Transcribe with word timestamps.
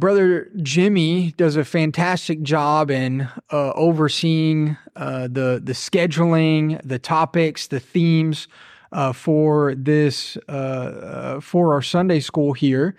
Brother 0.00 0.48
Jimmy 0.62 1.34
does 1.36 1.56
a 1.56 1.64
fantastic 1.64 2.40
job 2.40 2.90
in 2.90 3.28
uh, 3.52 3.72
overseeing 3.72 4.78
uh, 4.96 5.28
the 5.28 5.60
the 5.62 5.74
scheduling, 5.74 6.80
the 6.82 6.98
topics, 6.98 7.66
the 7.66 7.80
themes 7.80 8.48
uh, 8.92 9.12
for 9.12 9.74
this 9.74 10.38
uh, 10.48 10.52
uh, 10.52 11.40
for 11.40 11.74
our 11.74 11.82
Sunday 11.82 12.20
school 12.20 12.54
here. 12.54 12.96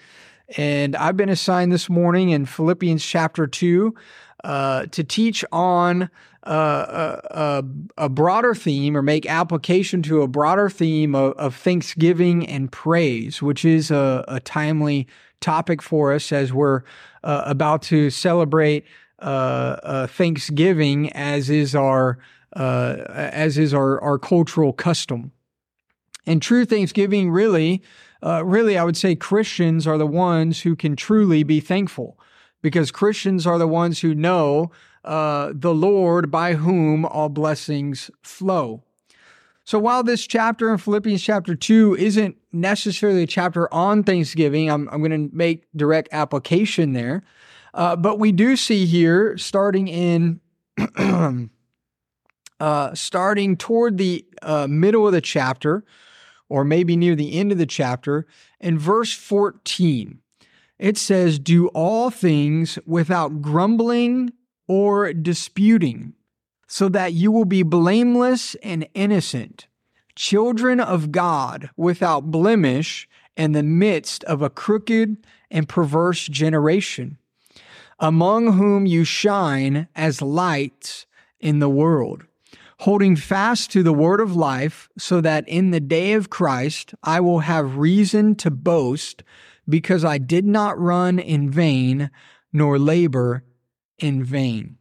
And 0.58 0.96
I've 0.96 1.18
been 1.18 1.30
assigned 1.30 1.72
this 1.72 1.90
morning 1.90 2.30
in 2.30 2.46
Philippians 2.46 3.04
chapter 3.04 3.48
two 3.48 3.96
uh, 4.44 4.86
to 4.92 5.04
teach 5.04 5.44
on 5.52 6.08
a, 6.44 7.64
a, 7.98 8.10
broader 8.10 8.54
theme 8.54 8.98
or 8.98 9.02
make 9.02 9.26
application 9.28 10.02
to 10.04 10.22
a 10.22 10.28
broader 10.28 10.70
theme 10.70 11.16
of, 11.16 11.34
of 11.34 11.56
thanksgiving 11.56 12.48
and 12.48 12.72
praise, 12.72 13.42
which 13.42 13.64
is 13.64 13.92
a, 13.92 14.26
a, 14.28 14.40
timely 14.40 15.08
topic 15.42 15.82
for 15.82 16.14
us 16.14 16.32
as 16.32 16.54
we're 16.54 16.84
uh, 17.24 17.44
about 17.46 17.82
to 17.84 18.10
celebrate 18.10 18.86
uh, 19.20 19.26
uh, 19.84 20.08
Thanksgiving, 20.08 21.12
as 21.12 21.50
is 21.50 21.76
our 21.76 22.18
uh, 22.54 23.06
as 23.08 23.58
is 23.58 23.74
our, 23.74 24.00
our 24.02 24.20
cultural 24.20 24.74
custom. 24.74 25.32
And 26.26 26.42
true 26.42 26.66
Thanksgiving, 26.66 27.32
really, 27.32 27.82
uh, 28.22 28.44
really, 28.44 28.78
I 28.78 28.84
would 28.84 28.98
say 28.98 29.16
Christians 29.16 29.88
are 29.88 29.98
the 29.98 30.06
ones 30.06 30.62
who 30.62 30.76
can 30.76 30.98
truly 30.98 31.44
be 31.44 31.62
thankful 31.62 32.20
because 32.62 32.92
Christians 32.92 33.48
are 33.48 33.58
the 33.58 33.70
ones 33.70 34.02
who 34.02 34.14
know 34.14 34.70
the 35.04 35.74
Lord 35.74 36.30
by 36.30 36.56
whom 36.56 37.06
all 37.06 37.30
blessings 37.30 38.12
flow. 38.22 38.84
So 39.64 39.78
while 39.80 40.04
this 40.04 40.26
chapter 40.26 40.72
in 40.72 40.78
Philippians 40.78 41.22
chapter 41.22 41.56
2 41.56 41.96
isn't 41.96 42.36
necessarily 42.52 43.24
a 43.24 43.28
chapter 43.28 43.72
on 43.74 44.04
Thanksgiving, 44.04 44.70
I'm, 44.70 44.90
I'm 44.90 45.04
going 45.04 45.30
to 45.30 45.36
make 45.36 45.66
direct 45.76 46.10
application 46.12 46.94
there. 46.94 47.24
Uh, 47.74 47.96
but 47.96 48.20
we 48.20 48.32
do 48.32 48.58
see 48.58 48.86
here, 48.86 49.38
starting 49.38 49.88
in, 49.88 50.42
uh, 52.60 52.94
starting 52.94 53.56
toward 53.56 53.98
the 53.98 54.26
uh, 54.42 54.68
middle 54.68 55.08
of 55.08 55.14
the 55.14 55.22
chapter, 55.22 55.86
or 56.50 56.66
maybe 56.66 56.98
near 56.98 57.16
the 57.16 57.34
end 57.34 57.52
of 57.52 57.58
the 57.58 57.66
chapter, 57.66 58.28
in 58.60 58.78
verse 58.78 59.14
14, 59.14 60.20
it 60.80 60.98
says, 60.98 61.40
Do 61.40 61.68
all 61.70 62.10
things 62.10 62.78
without 62.86 63.42
grumbling 63.42 64.34
or 64.68 65.14
disputing, 65.14 66.14
so 66.72 66.88
that 66.88 67.12
you 67.12 67.34
will 67.34 67.44
be 67.44 67.64
blameless 67.64 68.56
and 68.64 68.88
innocent, 68.94 69.68
children 70.16 70.80
of 70.80 71.12
God 71.12 71.70
without 71.76 72.32
blemish 72.32 73.10
in 73.36 73.52
the 73.52 73.62
midst 73.62 74.24
of 74.24 74.42
a 74.42 74.50
crooked 74.50 75.18
and 75.52 75.68
perverse 75.68 76.26
generation, 76.28 77.18
among 78.00 78.54
whom 78.54 78.86
you 78.86 79.04
shine 79.04 79.90
as 79.98 80.22
lights 80.22 81.06
in 81.42 81.60
the 81.60 81.68
world, 81.68 82.24
holding 82.80 83.18
fast 83.18 83.70
to 83.72 83.84
the 83.84 83.92
word 83.92 84.22
of 84.22 84.34
life, 84.38 84.88
so 84.98 85.20
that 85.20 85.46
in 85.50 85.72
the 85.72 85.82
day 85.82 86.14
of 86.14 86.30
Christ 86.30 86.94
I 87.04 87.20
will 87.20 87.40
have 87.40 87.76
reason 87.76 88.34
to 88.36 88.50
boast, 88.50 89.24
because 89.68 90.06
I 90.06 90.20
did 90.20 90.46
not 90.46 90.80
run 90.80 91.20
in 91.20 91.52
vain 91.52 92.10
nor 92.54 92.80
labor 92.80 93.44
in 94.00 94.24
vain. 94.24 94.78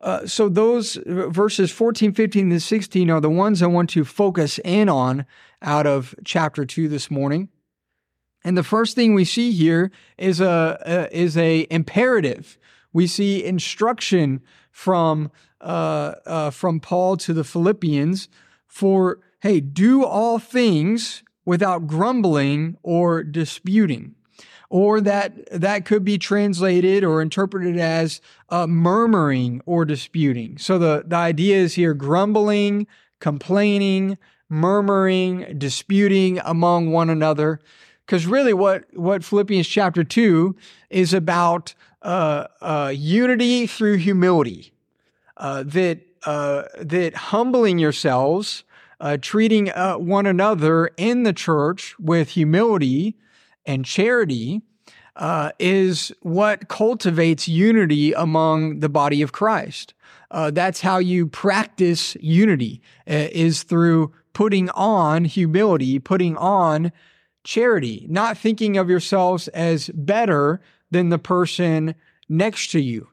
Uh, 0.00 0.26
so 0.26 0.48
those 0.48 0.98
verses 1.06 1.70
14, 1.70 2.12
15, 2.12 2.52
and 2.52 2.62
16 2.62 3.10
are 3.10 3.20
the 3.20 3.30
ones 3.30 3.62
I 3.62 3.66
want 3.66 3.90
to 3.90 4.04
focus 4.04 4.60
in 4.64 4.88
on 4.88 5.24
out 5.62 5.86
of 5.86 6.14
chapter 6.24 6.64
2 6.66 6.88
this 6.88 7.10
morning. 7.10 7.48
And 8.44 8.56
the 8.56 8.62
first 8.62 8.94
thing 8.94 9.14
we 9.14 9.24
see 9.24 9.52
here 9.52 9.90
is 10.18 10.40
a, 10.40 11.08
is 11.10 11.36
a 11.36 11.66
imperative. 11.70 12.58
We 12.92 13.06
see 13.06 13.44
instruction 13.44 14.42
from 14.70 15.30
uh, 15.60 16.14
uh, 16.26 16.50
from 16.50 16.80
Paul 16.80 17.16
to 17.16 17.32
the 17.32 17.44
Philippians 17.44 18.28
for 18.66 19.20
hey, 19.40 19.60
do 19.60 20.04
all 20.04 20.38
things 20.38 21.22
without 21.44 21.86
grumbling 21.86 22.76
or 22.82 23.22
disputing 23.22 24.15
or 24.68 25.00
that 25.00 25.48
that 25.50 25.84
could 25.84 26.04
be 26.04 26.18
translated 26.18 27.04
or 27.04 27.22
interpreted 27.22 27.78
as 27.78 28.20
uh, 28.48 28.66
murmuring 28.66 29.60
or 29.66 29.84
disputing. 29.84 30.58
So 30.58 30.78
the, 30.78 31.04
the 31.06 31.16
idea 31.16 31.56
is 31.56 31.74
here 31.74 31.94
grumbling, 31.94 32.86
complaining, 33.20 34.18
murmuring, 34.48 35.58
disputing 35.58 36.40
among 36.44 36.90
one 36.92 37.10
another. 37.10 37.60
Because 38.04 38.26
really, 38.26 38.52
what, 38.52 38.84
what 38.94 39.24
Philippians 39.24 39.66
chapter 39.66 40.04
2 40.04 40.54
is 40.90 41.12
about 41.12 41.74
uh, 42.02 42.46
uh, 42.60 42.92
unity 42.94 43.66
through 43.66 43.96
humility. 43.96 44.72
Uh, 45.36 45.62
that, 45.64 46.00
uh, 46.24 46.62
that 46.80 47.14
humbling 47.14 47.78
yourselves, 47.78 48.64
uh, 49.00 49.18
treating 49.20 49.66
one 49.98 50.24
another 50.24 50.90
in 50.96 51.24
the 51.24 51.32
church 51.32 51.94
with 51.98 52.30
humility, 52.30 53.16
and 53.66 53.84
charity 53.84 54.62
uh, 55.16 55.50
is 55.58 56.12
what 56.22 56.68
cultivates 56.68 57.48
unity 57.48 58.12
among 58.12 58.80
the 58.80 58.88
body 58.88 59.22
of 59.22 59.32
Christ. 59.32 59.94
Uh, 60.30 60.50
that's 60.50 60.80
how 60.80 60.98
you 60.98 61.26
practice 61.26 62.16
unity 62.20 62.82
uh, 63.08 63.28
is 63.32 63.62
through 63.62 64.12
putting 64.32 64.68
on 64.70 65.24
humility, 65.24 65.98
putting 65.98 66.36
on 66.36 66.92
charity, 67.44 68.06
not 68.08 68.36
thinking 68.36 68.76
of 68.76 68.90
yourselves 68.90 69.48
as 69.48 69.88
better 69.94 70.60
than 70.90 71.08
the 71.08 71.18
person 71.18 71.94
next 72.28 72.70
to 72.72 72.80
you. 72.80 73.08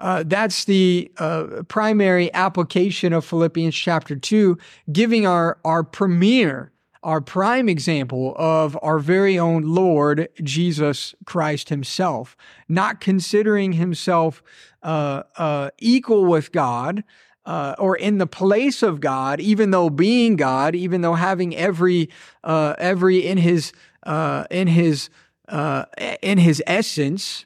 Uh, 0.00 0.24
that's 0.26 0.64
the 0.64 1.10
uh, 1.18 1.62
primary 1.68 2.32
application 2.34 3.12
of 3.12 3.24
Philippians 3.24 3.74
chapter 3.74 4.16
2, 4.16 4.58
giving 4.90 5.26
our, 5.26 5.58
our 5.64 5.84
premier 5.84 6.72
our 7.04 7.20
prime 7.20 7.68
example 7.68 8.34
of 8.36 8.76
our 8.82 8.98
very 8.98 9.38
own 9.38 9.62
Lord 9.62 10.28
Jesus 10.42 11.14
Christ 11.26 11.68
Himself, 11.68 12.36
not 12.68 13.00
considering 13.00 13.74
Himself 13.74 14.42
uh, 14.82 15.22
uh, 15.36 15.70
equal 15.78 16.24
with 16.24 16.50
God. 16.50 17.04
Uh, 17.46 17.74
or 17.78 17.94
in 17.94 18.16
the 18.16 18.26
place 18.26 18.82
of 18.82 19.02
God, 19.02 19.38
even 19.38 19.70
though 19.70 19.90
being 19.90 20.34
God, 20.34 20.74
even 20.74 21.02
though 21.02 21.12
having 21.12 21.54
every 21.54 22.08
uh, 22.42 22.74
every 22.78 23.18
in 23.18 23.36
his 23.36 23.70
uh, 24.04 24.46
in 24.50 24.66
his 24.66 25.10
uh, 25.48 25.84
in 26.22 26.38
his 26.38 26.62
essence, 26.66 27.44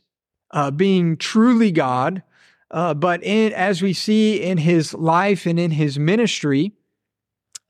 being 0.76 1.16
truly 1.16 1.72
God, 1.72 2.22
but 2.70 3.24
in 3.24 3.52
as 3.52 3.82
we 3.82 3.92
see 3.92 4.40
in 4.40 4.58
his 4.58 4.94
life 4.94 5.46
and 5.46 5.58
in 5.58 5.72
his 5.72 5.98
ministry, 5.98 6.74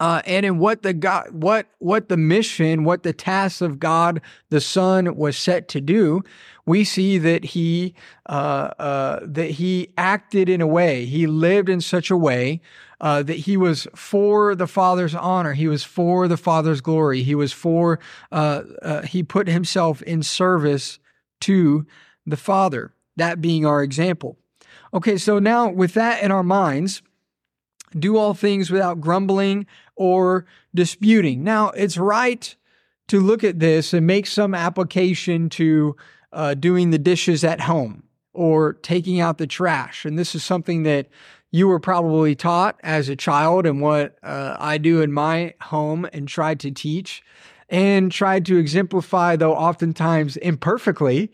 uh, 0.00 0.22
and 0.26 0.46
in 0.46 0.58
what 0.58 0.82
the 0.82 0.92
God, 0.92 1.30
what 1.30 1.66
what 1.78 2.08
the 2.08 2.16
mission, 2.16 2.84
what 2.84 3.02
the 3.02 3.12
task 3.12 3.60
of 3.60 3.78
God 3.78 4.20
the 4.50 4.60
Son 4.60 5.16
was 5.16 5.36
set 5.36 5.68
to 5.68 5.80
do, 5.80 6.22
we 6.66 6.84
see 6.84 7.18
that 7.18 7.44
he 7.44 7.94
uh, 8.28 8.70
uh, 8.78 9.20
that 9.22 9.52
he 9.52 9.92
acted 9.98 10.48
in 10.48 10.60
a 10.60 10.66
way, 10.66 11.04
he 11.04 11.26
lived 11.26 11.68
in 11.68 11.80
such 11.80 12.10
a 12.10 12.16
way 12.16 12.60
uh, 13.00 13.22
that 13.24 13.38
he 13.38 13.56
was 13.56 13.88
for 13.94 14.54
the 14.54 14.68
Father's 14.68 15.14
honor, 15.14 15.54
he 15.54 15.66
was 15.66 15.82
for 15.82 16.28
the 16.28 16.36
Father's 16.36 16.80
glory, 16.80 17.22
he 17.22 17.34
was 17.34 17.52
for 17.52 17.98
uh, 18.30 18.62
uh, 18.82 19.02
he 19.02 19.22
put 19.22 19.48
himself 19.48 20.00
in 20.02 20.22
service 20.22 21.00
to 21.40 21.86
the 22.24 22.36
Father. 22.36 22.92
That 23.16 23.40
being 23.40 23.66
our 23.66 23.82
example. 23.82 24.38
Okay, 24.94 25.16
so 25.16 25.40
now 25.40 25.68
with 25.68 25.94
that 25.94 26.22
in 26.22 26.30
our 26.30 26.44
minds 26.44 27.02
do 27.98 28.16
all 28.16 28.34
things 28.34 28.70
without 28.70 29.00
grumbling 29.00 29.66
or 29.98 30.46
disputing. 30.74 31.44
Now, 31.44 31.70
it's 31.70 31.98
right 31.98 32.54
to 33.08 33.20
look 33.20 33.44
at 33.44 33.58
this 33.58 33.92
and 33.92 34.06
make 34.06 34.26
some 34.26 34.54
application 34.54 35.48
to 35.50 35.96
uh, 36.32 36.54
doing 36.54 36.90
the 36.90 36.98
dishes 36.98 37.42
at 37.44 37.60
home 37.60 38.04
or 38.32 38.74
taking 38.74 39.20
out 39.20 39.38
the 39.38 39.46
trash. 39.46 40.04
And 40.04 40.18
this 40.18 40.34
is 40.34 40.44
something 40.44 40.84
that 40.84 41.08
you 41.50 41.66
were 41.66 41.80
probably 41.80 42.34
taught 42.34 42.78
as 42.82 43.08
a 43.08 43.16
child 43.16 43.66
and 43.66 43.80
what 43.80 44.16
uh, 44.22 44.56
I 44.58 44.78
do 44.78 45.00
in 45.00 45.12
my 45.12 45.54
home 45.62 46.06
and 46.12 46.28
tried 46.28 46.60
to 46.60 46.70
teach 46.70 47.22
and 47.70 48.12
tried 48.12 48.46
to 48.46 48.56
exemplify, 48.56 49.36
though 49.36 49.54
oftentimes 49.54 50.36
imperfectly, 50.38 51.30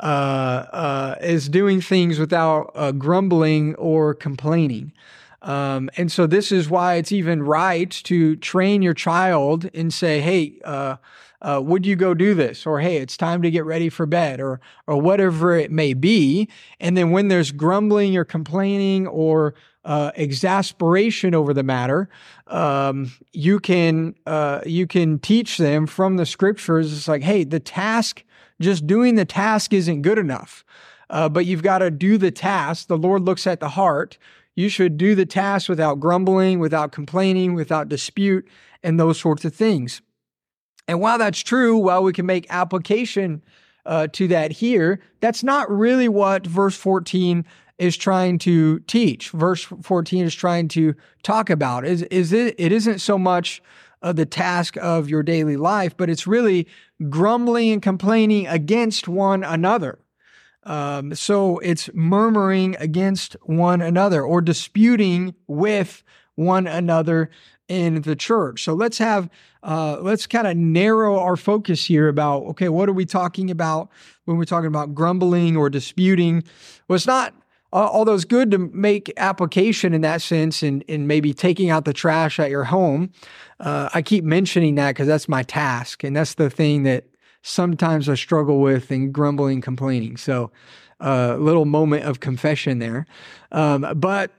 uh, 0.00 0.66
uh, 0.72 1.14
is 1.20 1.48
doing 1.48 1.80
things 1.80 2.18
without 2.18 2.72
uh, 2.74 2.92
grumbling 2.92 3.74
or 3.76 4.14
complaining. 4.14 4.92
Um, 5.42 5.90
and 5.96 6.10
so 6.10 6.26
this 6.26 6.52
is 6.52 6.70
why 6.70 6.94
it's 6.94 7.12
even 7.12 7.42
right 7.42 7.90
to 8.04 8.36
train 8.36 8.80
your 8.80 8.94
child 8.94 9.68
and 9.74 9.92
say, 9.92 10.20
hey, 10.20 10.60
uh, 10.64 10.96
uh, 11.42 11.60
would 11.62 11.84
you 11.84 11.96
go 11.96 12.14
do 12.14 12.34
this? 12.34 12.64
Or 12.64 12.80
hey, 12.80 12.98
it's 12.98 13.16
time 13.16 13.42
to 13.42 13.50
get 13.50 13.64
ready 13.64 13.88
for 13.88 14.06
bed, 14.06 14.40
or 14.40 14.60
or 14.86 15.00
whatever 15.00 15.56
it 15.56 15.72
may 15.72 15.92
be. 15.92 16.48
And 16.80 16.96
then 16.96 17.10
when 17.10 17.28
there's 17.28 17.50
grumbling 17.50 18.16
or 18.16 18.24
complaining 18.24 19.08
or 19.08 19.54
uh, 19.84 20.12
exasperation 20.14 21.34
over 21.34 21.52
the 21.52 21.64
matter, 21.64 22.08
um, 22.46 23.10
you 23.32 23.58
can 23.58 24.14
uh, 24.24 24.60
you 24.64 24.86
can 24.86 25.18
teach 25.18 25.58
them 25.58 25.86
from 25.88 26.16
the 26.16 26.26
scriptures. 26.26 26.96
It's 26.96 27.08
like, 27.08 27.22
hey, 27.22 27.42
the 27.42 27.60
task 27.60 28.22
just 28.60 28.86
doing 28.86 29.16
the 29.16 29.24
task 29.24 29.72
isn't 29.72 30.02
good 30.02 30.18
enough. 30.18 30.64
Uh, 31.10 31.28
but 31.28 31.44
you've 31.44 31.62
got 31.62 31.78
to 31.78 31.90
do 31.90 32.16
the 32.16 32.30
task. 32.30 32.86
The 32.86 32.96
Lord 32.96 33.22
looks 33.22 33.46
at 33.46 33.60
the 33.60 33.70
heart. 33.70 34.16
You 34.54 34.68
should 34.68 34.96
do 34.96 35.14
the 35.14 35.26
task 35.26 35.68
without 35.68 36.00
grumbling, 36.00 36.58
without 36.58 36.92
complaining, 36.92 37.54
without 37.54 37.88
dispute, 37.88 38.46
and 38.82 38.98
those 38.98 39.18
sorts 39.18 39.44
of 39.44 39.54
things. 39.54 40.02
And 40.86 41.00
while 41.00 41.18
that's 41.18 41.40
true, 41.40 41.78
while 41.78 42.02
we 42.02 42.12
can 42.12 42.26
make 42.26 42.46
application 42.50 43.42
uh, 43.86 44.08
to 44.12 44.28
that 44.28 44.52
here, 44.52 45.00
that's 45.20 45.42
not 45.42 45.70
really 45.70 46.08
what 46.08 46.46
verse 46.46 46.76
14 46.76 47.44
is 47.78 47.96
trying 47.96 48.38
to 48.38 48.80
teach. 48.80 49.30
Verse 49.30 49.62
14 49.64 50.24
is 50.24 50.34
trying 50.34 50.68
to 50.68 50.94
talk 51.22 51.50
about. 51.50 51.84
Is 51.84 52.02
is 52.04 52.32
it? 52.32 52.54
It 52.58 52.72
isn't 52.72 53.00
so 53.00 53.18
much 53.18 53.62
uh, 54.02 54.12
the 54.12 54.26
task 54.26 54.76
of 54.76 55.08
your 55.08 55.22
daily 55.22 55.56
life, 55.56 55.96
but 55.96 56.10
it's 56.10 56.26
really 56.26 56.68
grumbling 57.08 57.72
and 57.72 57.82
complaining 57.82 58.46
against 58.46 59.08
one 59.08 59.42
another. 59.42 59.98
Um, 60.64 61.14
so 61.14 61.58
it's 61.58 61.90
murmuring 61.92 62.76
against 62.78 63.36
one 63.42 63.80
another 63.80 64.22
or 64.22 64.40
disputing 64.40 65.34
with 65.46 66.02
one 66.34 66.66
another 66.66 67.30
in 67.68 68.02
the 68.02 68.16
church. 68.16 68.64
So 68.64 68.74
let's 68.74 68.98
have 68.98 69.30
uh, 69.62 69.98
let's 70.00 70.26
kind 70.26 70.46
of 70.46 70.56
narrow 70.56 71.18
our 71.18 71.36
focus 71.36 71.86
here 71.86 72.08
about 72.08 72.42
okay, 72.44 72.68
what 72.68 72.88
are 72.88 72.92
we 72.92 73.06
talking 73.06 73.50
about 73.50 73.88
when 74.24 74.36
we're 74.36 74.44
talking 74.44 74.66
about 74.66 74.94
grumbling 74.94 75.56
or 75.56 75.70
disputing? 75.70 76.42
Well, 76.88 76.96
it's 76.96 77.06
not. 77.06 77.34
Although 77.74 78.12
it's 78.12 78.26
good 78.26 78.50
to 78.50 78.58
make 78.58 79.10
application 79.16 79.94
in 79.94 80.02
that 80.02 80.20
sense 80.20 80.62
and, 80.62 80.84
and 80.90 81.08
maybe 81.08 81.32
taking 81.32 81.70
out 81.70 81.86
the 81.86 81.94
trash 81.94 82.38
at 82.38 82.50
your 82.50 82.64
home, 82.64 83.12
uh, 83.60 83.88
I 83.94 84.02
keep 84.02 84.24
mentioning 84.24 84.74
that 84.74 84.90
because 84.90 85.06
that's 85.06 85.26
my 85.26 85.42
task. 85.42 86.04
And 86.04 86.14
that's 86.14 86.34
the 86.34 86.50
thing 86.50 86.82
that 86.82 87.06
sometimes 87.42 88.08
I 88.08 88.14
struggle 88.14 88.60
with 88.60 88.90
and 88.90 89.12
grumbling, 89.12 89.60
complaining. 89.60 90.16
So, 90.16 90.50
a 91.00 91.34
uh, 91.34 91.36
little 91.36 91.64
moment 91.64 92.04
of 92.04 92.20
confession 92.20 92.78
there. 92.78 93.06
Um, 93.50 93.84
but 93.96 94.30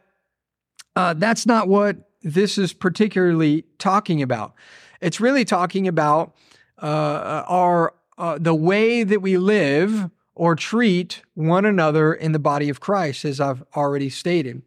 uh, 0.96 1.14
that's 1.14 1.46
not 1.46 1.68
what 1.68 2.10
this 2.22 2.58
is 2.58 2.72
particularly 2.72 3.66
talking 3.80 4.22
about. 4.22 4.54
It's 5.02 5.20
really 5.20 5.44
talking 5.44 5.90
about 5.90 6.34
uh, 6.82 7.44
our 7.48 7.94
uh, 8.18 8.38
the 8.40 8.56
way 8.56 9.04
that 9.04 9.22
we 9.22 9.38
live 9.38 10.10
or 10.36 10.56
treat 10.56 11.22
one 11.34 11.66
another 11.66 12.14
in 12.14 12.32
the 12.32 12.40
body 12.40 12.70
of 12.70 12.80
Christ, 12.80 13.26
as 13.26 13.42
I've 13.42 13.64
already 13.76 14.10
stated. 14.10 14.62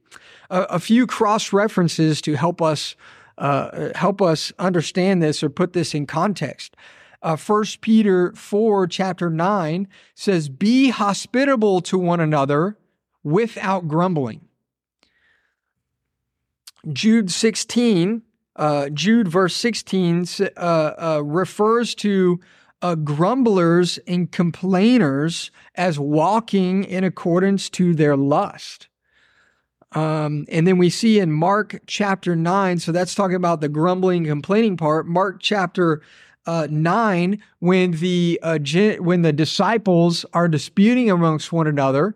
a 0.50 0.78
few 0.78 1.06
cross 1.06 1.52
references 1.52 2.20
to 2.22 2.34
help 2.34 2.60
us 2.60 2.94
uh, 3.38 3.90
help 3.94 4.22
us 4.22 4.52
understand 4.58 5.22
this 5.22 5.42
or 5.42 5.50
put 5.50 5.72
this 5.72 5.94
in 5.94 6.06
context. 6.06 6.76
Uh, 7.22 7.36
1 7.36 7.64
Peter 7.80 8.32
4, 8.32 8.86
chapter 8.86 9.30
9 9.30 9.88
says, 10.14 10.48
Be 10.48 10.90
hospitable 10.90 11.80
to 11.82 11.98
one 11.98 12.20
another 12.20 12.76
without 13.22 13.88
grumbling. 13.88 14.42
Jude 16.92 17.30
16, 17.30 18.22
uh, 18.54 18.88
Jude 18.90 19.28
verse 19.28 19.56
16 19.56 20.26
uh, 20.40 20.60
uh, 20.60 21.22
refers 21.24 21.94
to 21.96 22.40
uh, 22.82 22.94
grumblers 22.94 23.98
and 24.06 24.30
complainers 24.30 25.50
as 25.74 25.98
walking 25.98 26.84
in 26.84 27.04
accordance 27.04 27.68
to 27.70 27.94
their 27.94 28.16
lust. 28.16 28.88
Um, 29.92 30.44
and 30.50 30.66
then 30.66 30.78
we 30.78 30.90
see 30.90 31.18
in 31.18 31.32
Mark 31.32 31.80
chapter 31.86 32.36
9, 32.36 32.78
so 32.78 32.92
that's 32.92 33.14
talking 33.14 33.36
about 33.36 33.60
the 33.60 33.68
grumbling, 33.68 34.26
complaining 34.26 34.76
part. 34.76 35.06
Mark 35.06 35.38
chapter 35.40 36.02
uh, 36.46 36.68
9, 36.70 37.42
when 37.58 37.92
the, 37.92 38.38
uh, 38.42 38.58
when 38.98 39.22
the 39.22 39.32
disciples 39.32 40.24
are 40.32 40.48
disputing 40.48 41.10
amongst 41.10 41.52
one 41.52 41.66
another, 41.66 42.14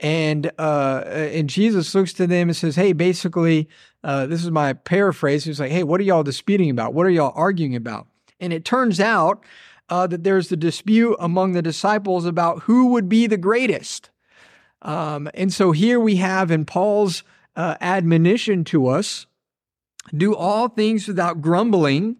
and 0.00 0.50
uh, 0.58 1.02
and 1.06 1.50
Jesus 1.50 1.94
looks 1.94 2.12
to 2.14 2.26
them 2.26 2.48
and 2.48 2.56
says, 2.56 2.76
"Hey, 2.76 2.92
basically, 2.92 3.68
uh, 4.04 4.26
this 4.26 4.44
is 4.44 4.50
my 4.50 4.72
paraphrase. 4.72 5.44
He's 5.44 5.58
like, 5.58 5.72
"Hey, 5.72 5.82
what 5.82 6.00
are 6.00 6.04
y'all 6.04 6.22
disputing 6.22 6.70
about? 6.70 6.94
What 6.94 7.04
are 7.04 7.10
y'all 7.10 7.32
arguing 7.34 7.74
about?" 7.74 8.06
And 8.38 8.52
it 8.52 8.64
turns 8.64 9.00
out 9.00 9.44
uh, 9.88 10.06
that 10.06 10.24
there's 10.24 10.48
the 10.48 10.56
dispute 10.56 11.16
among 11.18 11.52
the 11.52 11.62
disciples 11.62 12.26
about 12.26 12.62
who 12.62 12.92
would 12.92 13.08
be 13.08 13.26
the 13.26 13.36
greatest. 13.36 14.10
Um, 14.82 15.28
and 15.34 15.52
so 15.52 15.72
here 15.72 15.98
we 15.98 16.16
have 16.16 16.50
in 16.50 16.64
Paul's 16.64 17.24
uh, 17.56 17.76
admonition 17.80 18.62
to 18.64 18.86
us 18.86 19.26
do 20.16 20.34
all 20.34 20.68
things 20.68 21.08
without 21.08 21.42
grumbling, 21.42 22.16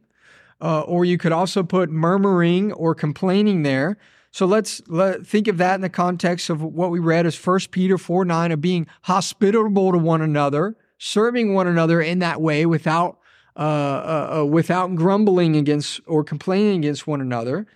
uh, 0.60 0.81
or 0.81 1.05
you 1.05 1.19
could 1.19 1.32
also 1.32 1.62
put 1.62 1.90
murmuring 1.90 2.72
or 2.72 2.94
complaining 2.94 3.62
there. 3.62 3.96
So 4.31 4.46
let's 4.46 4.82
let, 4.88 5.26
think 5.26 5.49
of 5.49 5.58
that 5.58 5.76
in 5.76 5.81
the 5.81 5.88
context 5.88 6.50
of 6.50 6.62
what 6.62 6.90
we 6.90 6.99
read 6.99 7.26
as 7.26 7.46
1 7.46 7.60
Peter 7.70 7.96
4 7.96 8.25
9 8.25 8.52
of 8.52 8.60
being 8.60 8.87
hospitable 9.02 9.93
to 9.93 9.99
one 9.99 10.20
another, 10.20 10.76
serving 10.99 11.55
one 11.55 11.66
another 11.66 12.00
in 12.00 12.19
that 12.19 12.40
way 12.40 12.66
without, 12.66 13.19
uh, 13.56 13.60
uh, 13.60 14.38
uh 14.40 14.44
without 14.44 14.94
grumbling 14.94 15.56
against 15.56 16.00
or 16.06 16.22
complaining 16.22 16.78
against 16.78 17.06
one 17.06 17.20
another. 17.20 17.66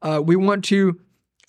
Uh, 0.00 0.22
we 0.24 0.36
want 0.36 0.64
to 0.66 1.00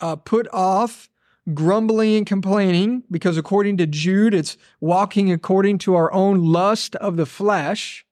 uh, 0.01 0.15
put 0.15 0.47
off 0.51 1.09
grumbling 1.53 2.15
and 2.15 2.25
complaining, 2.25 3.03
because 3.09 3.37
according 3.37 3.77
to 3.77 3.87
Jude, 3.87 4.33
it's 4.33 4.57
walking 4.81 5.31
according 5.31 5.77
to 5.79 5.95
our 5.95 6.11
own 6.11 6.43
lust 6.43 6.95
of 6.97 7.15
the 7.17 7.25
flesh. 7.25 8.05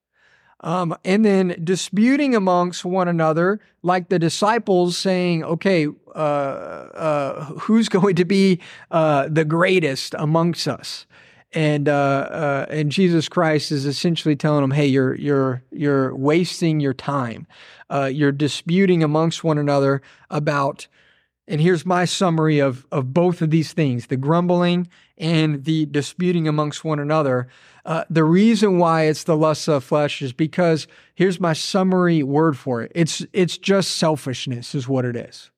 Um, 0.62 0.96
and 1.04 1.24
then 1.24 1.60
disputing 1.64 2.36
amongst 2.36 2.86
one 2.86 3.08
another, 3.08 3.60
like 3.84 4.10
the 4.10 4.18
disciples 4.18 4.98
saying, 4.98 5.44
okay, 5.44 5.88
uh, 6.16 6.18
uh, 6.18 7.46
who's 7.46 7.90
going 7.98 8.16
to 8.16 8.26
be 8.26 8.60
uh, 8.92 9.28
the 9.30 9.46
greatest 9.46 10.16
amongst 10.18 10.68
us? 10.68 11.06
And 11.54 11.88
uh, 11.88 11.94
uh, 11.94 12.66
and 12.70 12.92
Jesus 12.92 13.30
Christ 13.30 13.72
is 13.72 13.86
essentially 13.86 14.36
telling 14.36 14.62
them, 14.62 14.72
hey, 14.72 14.88
you're 14.88 15.16
you're 15.16 15.64
you're 15.72 16.14
wasting 16.14 16.82
your 16.82 16.94
time. 16.94 17.48
Uh, 17.90 18.10
you're 18.12 18.34
disputing 18.34 19.04
amongst 19.04 19.44
one 19.44 19.58
another 19.58 20.02
about 20.30 20.88
and 21.48 21.62
here's 21.62 21.86
my 21.86 22.06
summary 22.06 22.60
of, 22.60 22.86
of 22.92 23.14
both 23.14 23.42
of 23.42 23.50
these 23.52 23.74
things 23.74 24.08
the 24.08 24.18
grumbling 24.18 24.88
and 25.18 25.64
the 25.64 25.86
disputing 25.86 26.48
amongst 26.48 26.84
one 26.84 27.00
another. 27.00 27.48
Uh, 27.86 28.04
the 28.10 28.24
reason 28.24 28.80
why 28.80 29.04
it's 29.04 29.24
the 29.24 29.38
lust 29.38 29.68
of 29.70 29.84
flesh 29.84 30.22
is 30.22 30.34
because 30.34 30.88
here's 31.14 31.40
my 31.40 31.54
summary 31.54 32.24
word 32.24 32.58
for 32.58 32.82
it 32.82 32.92
it's, 32.96 33.26
it's 33.32 33.58
just 33.58 33.98
selfishness, 33.98 34.74
is 34.74 34.88
what 34.88 35.06
it 35.06 35.16
is. 35.16 35.52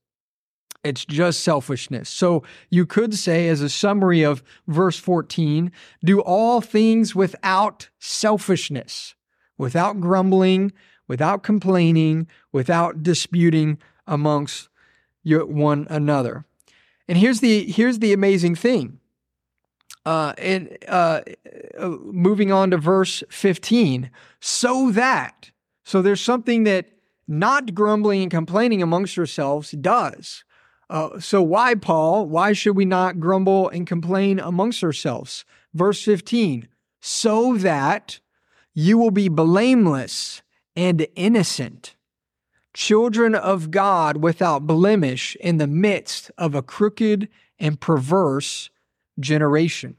It's 0.84 1.06
just 1.06 1.42
selfishness. 1.44 2.08
So 2.08 2.44
you 2.70 2.86
could 2.86 3.14
say, 3.14 3.50
as 3.50 3.62
a 3.62 3.70
summary 3.70 4.24
of 4.24 4.44
verse 4.68 4.98
14, 4.98 5.72
do 6.04 6.22
all 6.22 6.62
things 6.62 7.16
without 7.16 7.90
selfishness, 8.00 9.16
without 9.58 10.00
grumbling, 10.00 10.72
without 11.08 11.44
complaining, 11.44 12.28
without 12.52 13.04
disputing 13.04 13.80
amongst 14.06 14.70
one 15.36 15.88
another. 15.90 16.46
And 17.08 17.18
here's 17.18 17.40
the 17.40 17.66
here's 17.66 18.00
the 18.00 18.14
amazing 18.14 18.56
thing. 18.56 19.00
Uh, 20.06 20.34
and 20.38 20.78
uh, 20.88 21.22
uh, 21.78 21.90
moving 21.90 22.50
on 22.50 22.72
to 22.72 22.78
verse 22.78 23.24
15, 23.30 24.10
so 24.40 24.90
that 24.92 25.52
so 25.84 26.02
there's 26.02 26.22
something 26.22 26.64
that 26.64 26.88
not 27.28 27.76
grumbling 27.76 28.22
and 28.22 28.32
complaining 28.32 28.82
amongst 28.82 29.18
yourselves 29.18 29.72
does. 29.72 30.46
Uh, 30.90 31.20
so 31.20 31.42
why, 31.42 31.76
Paul? 31.76 32.26
Why 32.26 32.54
should 32.54 32.78
we 32.78 32.86
not 32.86 33.20
grumble 33.20 33.68
and 33.68 33.86
complain 33.86 34.40
amongst 34.40 34.82
ourselves? 34.84 35.44
Verse 35.74 36.02
15, 36.04 36.70
so 37.02 37.58
that 37.58 38.22
you 38.74 38.98
will 38.98 39.12
be 39.12 39.28
blameless 39.28 40.42
and 40.76 41.06
innocent 41.16 41.97
children 42.78 43.34
of 43.34 43.72
God 43.72 44.18
without 44.18 44.68
blemish 44.68 45.36
in 45.38 45.58
the 45.58 45.66
midst 45.66 46.30
of 46.38 46.54
a 46.54 46.62
crooked 46.62 47.28
and 47.58 47.82
perverse 47.82 48.70
generation. 49.20 49.98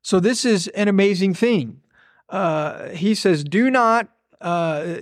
So, 0.00 0.20
this 0.20 0.44
is 0.44 0.68
an 0.68 0.86
amazing 0.86 1.34
thing. 1.34 1.80
Uh, 2.28 2.90
he 2.90 3.16
says, 3.16 3.42
Do 3.42 3.68
not, 3.68 4.10
uh, 4.40 4.96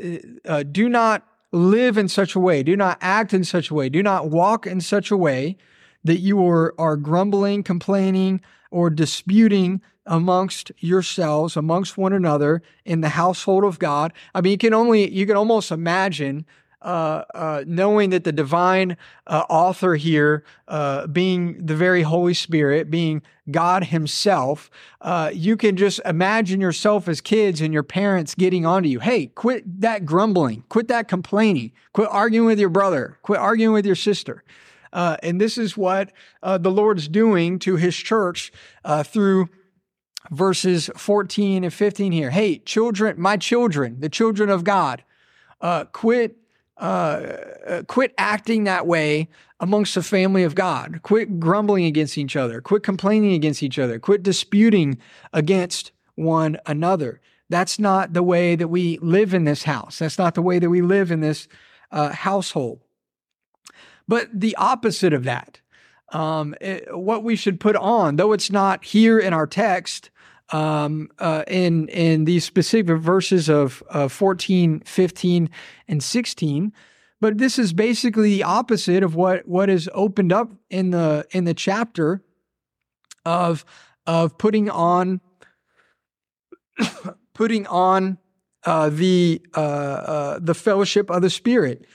uh, 0.46 0.62
do 0.62 0.88
not 0.88 1.28
live 1.52 1.98
in 1.98 2.08
such 2.08 2.34
a 2.34 2.40
way, 2.40 2.62
do 2.62 2.74
not 2.74 2.96
act 3.02 3.34
in 3.34 3.44
such 3.44 3.68
a 3.68 3.74
way, 3.74 3.90
do 3.90 4.02
not 4.02 4.30
walk 4.30 4.66
in 4.66 4.80
such 4.80 5.10
a 5.10 5.18
way 5.18 5.58
that 6.02 6.20
you 6.20 6.44
are, 6.46 6.74
are 6.78 6.96
grumbling, 6.96 7.62
complaining, 7.62 8.40
or 8.70 8.88
disputing 8.88 9.82
amongst 10.06 10.72
yourselves, 10.78 11.58
amongst 11.58 11.98
one 11.98 12.14
another 12.14 12.62
in 12.86 13.02
the 13.02 13.10
household 13.10 13.64
of 13.64 13.78
God. 13.78 14.14
I 14.34 14.40
mean, 14.40 14.52
you 14.52 14.58
can 14.58 14.72
only, 14.72 15.10
you 15.10 15.26
can 15.26 15.36
almost 15.36 15.70
imagine 15.70 16.46
uh, 16.86 17.24
uh, 17.34 17.64
knowing 17.66 18.10
that 18.10 18.22
the 18.22 18.30
divine 18.30 18.96
uh, 19.26 19.42
author 19.50 19.96
here, 19.96 20.44
uh, 20.68 21.08
being 21.08 21.66
the 21.66 21.74
very 21.74 22.02
Holy 22.02 22.32
Spirit, 22.32 22.92
being 22.92 23.22
God 23.50 23.82
Himself, 23.82 24.70
uh, 25.00 25.32
you 25.34 25.56
can 25.56 25.76
just 25.76 26.00
imagine 26.04 26.60
yourself 26.60 27.08
as 27.08 27.20
kids 27.20 27.60
and 27.60 27.74
your 27.74 27.82
parents 27.82 28.36
getting 28.36 28.64
onto 28.64 28.88
you. 28.88 29.00
Hey, 29.00 29.26
quit 29.26 29.80
that 29.80 30.06
grumbling, 30.06 30.62
quit 30.68 30.86
that 30.86 31.08
complaining, 31.08 31.72
quit 31.92 32.08
arguing 32.08 32.46
with 32.46 32.60
your 32.60 32.68
brother, 32.68 33.18
quit 33.22 33.40
arguing 33.40 33.72
with 33.72 33.84
your 33.84 33.96
sister. 33.96 34.44
Uh, 34.92 35.16
and 35.24 35.40
this 35.40 35.58
is 35.58 35.76
what 35.76 36.12
the 36.40 36.70
Lord's 36.70 37.08
doing 37.08 37.58
to 37.58 37.74
his 37.74 37.96
church 37.96 38.52
through 39.02 39.48
verses 40.30 40.88
14 40.96 41.64
and 41.64 41.74
15 41.74 42.12
here. 42.12 42.30
Hey, 42.30 42.58
children, 42.58 43.20
my 43.20 43.36
children, 43.36 43.98
the 43.98 44.08
children 44.08 44.50
of 44.50 44.62
God, 44.62 45.02
quit. 45.90 46.36
Uh, 46.76 47.83
quit 47.87 48.12
acting 48.18 48.64
that 48.64 48.87
way 48.87 49.28
amongst 49.61 49.95
the 49.95 50.02
family 50.02 50.42
of 50.42 50.54
God. 50.54 51.00
Quit 51.02 51.40
grumbling 51.40 51.87
against 51.87 52.18
each 52.18 52.37
other. 52.37 52.61
Quit 52.61 52.83
complaining 52.83 53.33
against 53.33 53.62
each 53.62 53.78
other. 53.78 53.99
Quit 53.99 54.23
disputing 54.23 54.99
against 55.33 55.92
one 56.16 56.59
another. 56.66 57.21
That's 57.49 57.78
not 57.78 58.12
the 58.12 58.23
way 58.23 58.56
that 58.56 58.68
we 58.68 58.99
live 58.99 59.33
in 59.33 59.45
this 59.45 59.62
house. 59.62 60.00
That's 60.00 60.18
not 60.18 60.35
the 60.35 60.42
way 60.42 60.59
that 60.59 60.68
we 60.68 60.83
live 60.83 61.11
in 61.11 61.21
this 61.21 61.49
uh, 61.90 62.11
household. 62.11 62.80
But 64.09 64.28
the 64.33 64.56
opposite 64.56 65.12
of 65.12 65.25
that, 65.25 65.61
um, 66.12 66.54
it, 66.61 66.97
what 66.97 67.25
we 67.25 67.37
should 67.37 67.59
put 67.59 67.76
on, 67.76 68.16
though 68.16 68.33
it's 68.33 68.50
not 68.50 68.85
here 68.85 69.18
in 69.18 69.33
our 69.33 69.47
text, 69.47 70.11
um, 70.50 71.08
uh, 71.18 71.44
in 71.48 71.88
in 71.88 72.24
these 72.24 72.44
specific 72.44 72.98
verses 72.98 73.48
of 73.48 73.82
uh, 73.90 74.08
14, 74.08 74.80
15, 74.80 75.50
and 75.88 76.02
16, 76.02 76.72
but 77.20 77.38
this 77.38 77.58
is 77.58 77.72
basically 77.72 78.30
the 78.34 78.42
opposite 78.42 79.02
of 79.02 79.14
what 79.14 79.46
what 79.48 79.68
is 79.68 79.88
opened 79.94 80.32
up 80.32 80.50
in 80.70 80.90
the 80.90 81.26
in 81.30 81.44
the 81.44 81.54
chapter 81.54 82.22
of 83.24 83.64
of 84.06 84.38
putting 84.38 84.70
on 84.70 85.20
putting 87.34 87.66
on 87.66 88.18
uh, 88.64 88.88
the 88.90 89.42
uh, 89.56 89.60
uh, 89.60 90.38
the 90.40 90.54
fellowship 90.54 91.10
of 91.10 91.22
the 91.22 91.30
Spirit 91.30 91.86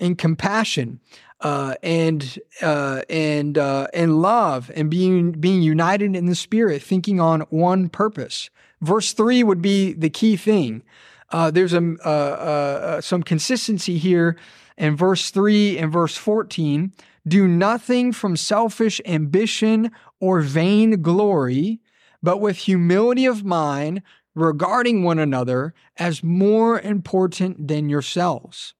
and 0.00 0.18
compassion 0.18 1.00
uh, 1.42 1.74
and 1.82 2.38
uh, 2.62 3.02
and 3.10 3.58
uh, 3.58 3.86
and 3.92 4.22
love 4.22 4.70
and 4.74 4.90
being 4.90 5.32
being 5.32 5.62
united 5.62 6.16
in 6.16 6.26
the 6.26 6.34
Spirit, 6.34 6.82
thinking 6.82 7.20
on 7.20 7.40
one 7.50 7.88
purpose. 7.88 8.50
Verse 8.80 9.12
three 9.12 9.42
would 9.42 9.60
be 9.60 9.92
the 9.92 10.10
key 10.10 10.36
thing. 10.36 10.82
there's 11.52 11.74
a 11.74 13.00
some 13.02 13.22
consistency 13.22 13.98
here 13.98 14.36
in 14.76 14.96
verse 14.96 15.30
three 15.30 15.78
and 15.78 15.92
verse 15.92 16.16
fourteen. 16.16 16.92
Do 17.26 17.46
nothing 17.46 18.12
from 18.12 18.36
selfish 18.36 19.00
ambition 19.06 19.92
or 20.18 20.40
vain 20.40 21.02
glory, 21.02 21.80
but 22.20 22.40
with 22.40 22.56
humility 22.56 23.26
of 23.26 23.44
mind 23.44 24.02
regarding 24.34 25.04
one 25.04 25.18
another 25.18 25.74
as 25.96 26.24
more 26.24 26.80
important 26.80 27.68
than 27.68 27.88
yourselves, 27.88 28.74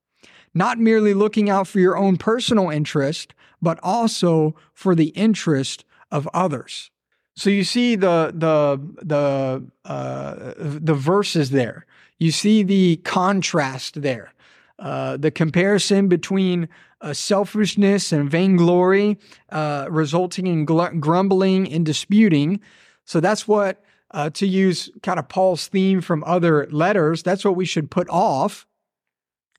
not 0.54 0.78
merely 0.78 1.14
looking 1.14 1.48
out 1.48 1.66
for 1.66 1.80
your 1.80 1.96
own 1.96 2.16
personal 2.16 2.70
interest, 2.70 3.34
but 3.60 3.78
also 3.82 4.54
for 4.74 4.94
the 4.94 5.08
interest 5.08 5.84
of 6.10 6.28
others. 6.34 6.90
So 7.34 7.48
you 7.48 7.64
see 7.64 7.96
the 7.96 8.32
the 8.34 8.78
the 9.02 9.64
uh, 9.84 10.54
the 10.56 10.94
verses 10.94 11.50
there. 11.50 11.86
You 12.18 12.30
see 12.30 12.62
the 12.62 12.96
contrast 12.96 14.02
there. 14.02 14.32
Uh, 14.78 15.16
the 15.16 15.30
comparison 15.30 16.08
between 16.08 16.68
uh, 17.00 17.12
selfishness 17.12 18.12
and 18.12 18.30
vainglory, 18.30 19.18
uh, 19.50 19.86
resulting 19.90 20.46
in 20.46 20.66
gl- 20.66 20.98
grumbling 20.98 21.72
and 21.72 21.86
disputing. 21.86 22.60
So 23.04 23.20
that's 23.20 23.46
what 23.46 23.82
uh, 24.12 24.30
to 24.30 24.46
use 24.46 24.90
kind 25.02 25.18
of 25.18 25.28
Paul's 25.28 25.68
theme 25.68 26.00
from 26.00 26.22
other 26.24 26.66
letters, 26.70 27.22
that's 27.22 27.44
what 27.44 27.56
we 27.56 27.64
should 27.64 27.90
put 27.90 28.08
off. 28.10 28.66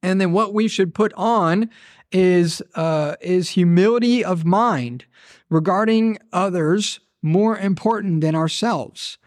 And 0.04 0.22
then 0.22 0.34
what 0.34 0.54
we 0.54 0.68
should 0.68 0.94
put 0.94 1.14
on 1.16 1.70
is 2.12 2.62
uh, 2.76 3.16
is 3.22 3.50
humility 3.50 4.24
of 4.24 4.46
mind 4.46 5.06
regarding 5.50 6.20
others 6.32 7.00
more 7.24 7.58
important 7.58 8.22
than 8.22 8.36
ourselves. 8.36 9.18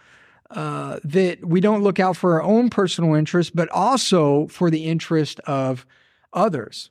Uh, 0.49 1.01
that 1.03 1.45
we 1.45 1.61
don't 1.61 1.83
look 1.83 1.99
out 1.99 2.17
for 2.17 2.35
our 2.35 2.43
own 2.43 2.71
personal 2.71 3.15
interest, 3.17 3.57
but 3.57 3.69
also 3.71 4.47
for 4.47 4.71
the 4.71 4.85
interest 4.85 5.41
of 5.41 5.85
others. 6.33 6.91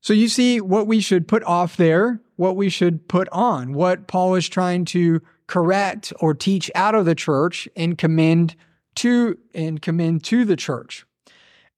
So 0.00 0.14
you 0.14 0.28
see 0.28 0.62
what 0.62 0.86
we 0.86 1.00
should 1.00 1.28
put 1.28 1.42
off 1.44 1.76
there, 1.76 2.22
what 2.36 2.56
we 2.56 2.70
should 2.70 3.06
put 3.06 3.28
on, 3.30 3.74
what 3.74 4.06
Paul 4.06 4.34
is 4.34 4.48
trying 4.48 4.86
to 4.86 5.20
correct 5.46 6.12
or 6.20 6.32
teach 6.32 6.70
out 6.74 6.94
of 6.94 7.04
the 7.04 7.14
church 7.14 7.68
and 7.76 7.98
commend 7.98 8.56
to 8.96 9.36
and 9.54 9.82
commend 9.82 10.24
to 10.24 10.46
the 10.46 10.56
church. 10.56 11.04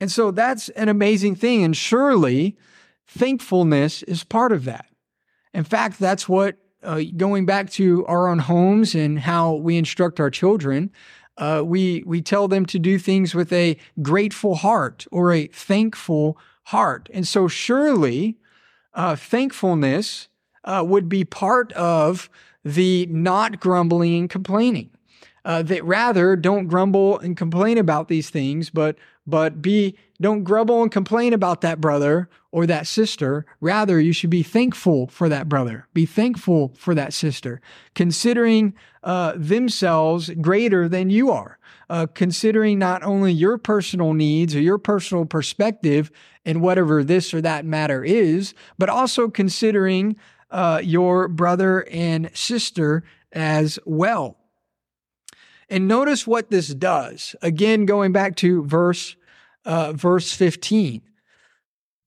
And 0.01 0.13
so 0.13 0.31
that's 0.31 0.69
an 0.71 0.89
amazing 0.89 1.37
thing 1.37 1.65
and 1.65 1.77
surely 1.77 2.57
thankfulness 3.07 4.03
is 4.03 4.25
part 4.25 4.53
of 4.53 4.65
that. 4.65 4.87
In 5.55 5.65
fact, 5.65 5.99
that's 5.99 6.29
what 6.29 6.59
uh, 6.83 7.03
going 7.17 7.47
back 7.47 7.71
to 7.71 8.05
our 8.07 8.29
own 8.29 8.39
homes 8.41 8.95
and 8.95 9.19
how 9.19 9.55
we 9.55 9.77
instruct 9.77 10.21
our 10.21 10.31
children, 10.31 10.91
uh, 11.39 11.63
we 11.65 12.03
we 12.07 12.23
tell 12.23 12.49
them 12.49 12.65
to 12.67 12.79
do 12.79 12.99
things 12.99 13.35
with 13.35 13.53
a 13.53 13.77
grateful 14.03 14.57
heart 14.57 15.07
or 15.11 15.33
a 15.33 15.47
thankful 15.49 16.39
heart. 16.65 17.09
And 17.13 17.27
so 17.27 17.49
surely 17.49 18.39
uh, 18.95 19.17
thankfulness 19.17 20.29
uh, 20.65 20.83
would 20.87 21.09
be 21.09 21.25
part 21.25 21.73
of 21.73 22.31
the 22.65 23.07
not 23.07 23.61
grumbling 23.61 24.15
and 24.15 24.31
complaining. 24.31 24.91
Uh, 25.47 25.63
that 25.63 25.85
rather 25.85 26.35
don't 26.35 26.67
grumble 26.67 27.21
and 27.21 27.37
complain 27.37 27.79
about 27.79 28.09
these 28.09 28.31
things, 28.31 28.69
but 28.69 28.99
but 29.29 29.63
be 29.63 29.97
don't 30.21 30.43
grumble 30.43 30.83
and 30.83 30.91
complain 30.91 31.33
about 31.33 31.61
that 31.61 31.81
brother 31.81 32.29
or 32.51 32.67
that 32.67 32.85
sister. 32.85 33.47
Rather, 33.61 34.01
you 34.01 34.13
should 34.13 34.29
be 34.29 34.43
thankful 34.43 35.07
for 35.07 35.29
that 35.29 35.49
brother. 35.49 35.87
Be 35.95 36.05
thankful 36.05 36.75
for 36.77 36.97
that 36.97 37.13
sister, 37.13 37.61
considering 37.95 38.75
uh, 39.05 39.35
themselves 39.37 40.31
greater 40.41 40.89
than 40.89 41.11
you 41.11 41.31
are. 41.31 41.59
Uh, 41.89 42.09
considering 42.13 42.81
not 42.81 43.05
only 43.05 43.33
your 43.33 43.57
personal 43.57 44.15
needs 44.15 44.57
or 44.57 44.61
your 44.61 44.79
personal 44.79 45.25
perspective 45.25 46.11
in 46.45 46.61
whatever 46.61 47.05
this 47.05 47.33
or 47.33 47.41
that 47.41 47.65
matter 47.65 48.03
is, 48.03 48.53
but 48.79 48.89
also 48.89 49.29
considering 49.29 50.17
uh, 50.51 50.81
your 50.83 51.29
brother 51.29 51.87
and 51.93 52.29
sister 52.35 53.05
as 53.31 53.79
well. 53.85 54.37
And 55.69 55.89
notice 55.89 56.27
what 56.27 56.51
this 56.51 56.69
does. 56.69 57.35
Again, 57.43 57.87
going 57.87 58.13
back 58.13 58.37
to 58.37 58.65
verse 58.65 59.17
uh, 59.67 59.93
verse 59.93 60.33
15. 60.33 61.03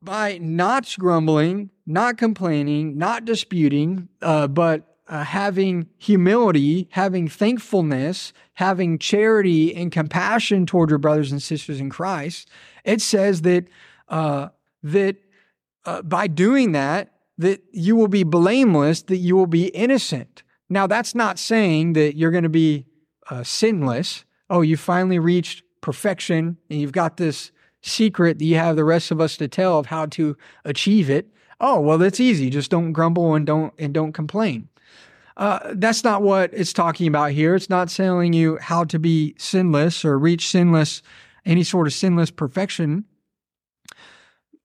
By 0.02 0.40
not 0.42 0.96
grumbling, 0.98 1.70
not 1.86 2.18
complaining, 2.18 2.98
not 2.98 3.26
disputing, 3.26 4.08
uh, 4.22 4.48
but 4.48 4.96
uh, 5.10 5.26
having 5.26 5.88
humility, 5.98 6.88
having 6.92 7.28
thankfulness, 7.28 8.32
having 8.54 8.98
charity 8.98 9.76
and 9.76 9.92
compassion 9.92 10.66
toward 10.66 10.90
your 10.90 11.00
brothers 11.00 11.32
and 11.32 11.44
sisters 11.44 11.82
in 11.82 11.90
Christ, 11.90 12.50
it 12.86 13.02
says 13.02 13.42
that 13.42 13.68
uh, 14.08 14.50
that 14.82 15.18
uh, 15.86 16.02
by 16.04 16.28
doing 16.28 16.72
that, 16.72 17.12
that 17.38 17.62
you 17.74 17.96
will 17.96 18.08
be 18.08 18.24
blameless, 18.24 19.02
that 19.04 19.18
you 19.18 19.36
will 19.36 19.48
be 19.48 19.68
innocent. 19.68 20.44
Now, 20.70 20.88
that's 20.88 21.16
not 21.16 21.40
saying 21.40 21.94
that 21.94 22.16
you're 22.16 22.32
going 22.32 22.44
to 22.44 22.50
be 22.50 22.86
uh, 23.30 23.44
sinless. 23.44 24.26
Oh, 24.50 24.62
you 24.62 24.78
finally 24.78 25.20
reached 25.20 25.64
perfection 25.82 26.58
and 26.70 26.80
you've 26.80 26.92
got 26.92 27.18
this 27.18 27.52
secret 27.82 28.40
that 28.40 28.46
you 28.46 28.56
have 28.56 28.76
the 28.76 28.84
rest 28.84 29.12
of 29.12 29.22
us 29.22 29.38
to 29.38 29.48
tell 29.48 29.80
of 29.80 29.88
how 29.88 30.06
to 30.08 30.36
achieve 30.66 31.10
it. 31.10 31.28
Oh, 31.62 31.80
well, 31.80 31.98
that's 31.98 32.20
easy. 32.20 32.50
Just 32.50 32.72
don't 32.72 32.94
grumble 32.94 33.36
and 33.36 33.46
don't 33.46 33.74
and 33.78 33.94
don't 33.94 34.14
complain. 34.14 34.70
Uh, 35.38 35.60
that's 35.76 36.04
not 36.04 36.22
what 36.22 36.50
it's 36.54 36.74
talking 36.74 37.08
about 37.08 37.32
here. 37.32 37.56
It's 37.56 37.70
not 37.70 37.88
telling 37.88 38.34
you 38.34 38.58
how 38.58 38.84
to 38.86 39.00
be 39.00 39.36
sinless 39.38 40.04
or 40.04 40.20
reach 40.20 40.50
sinless, 40.50 41.02
any 41.46 41.64
sort 41.64 41.88
of 41.88 41.94
sinless 41.94 42.30
perfection. 42.30 43.06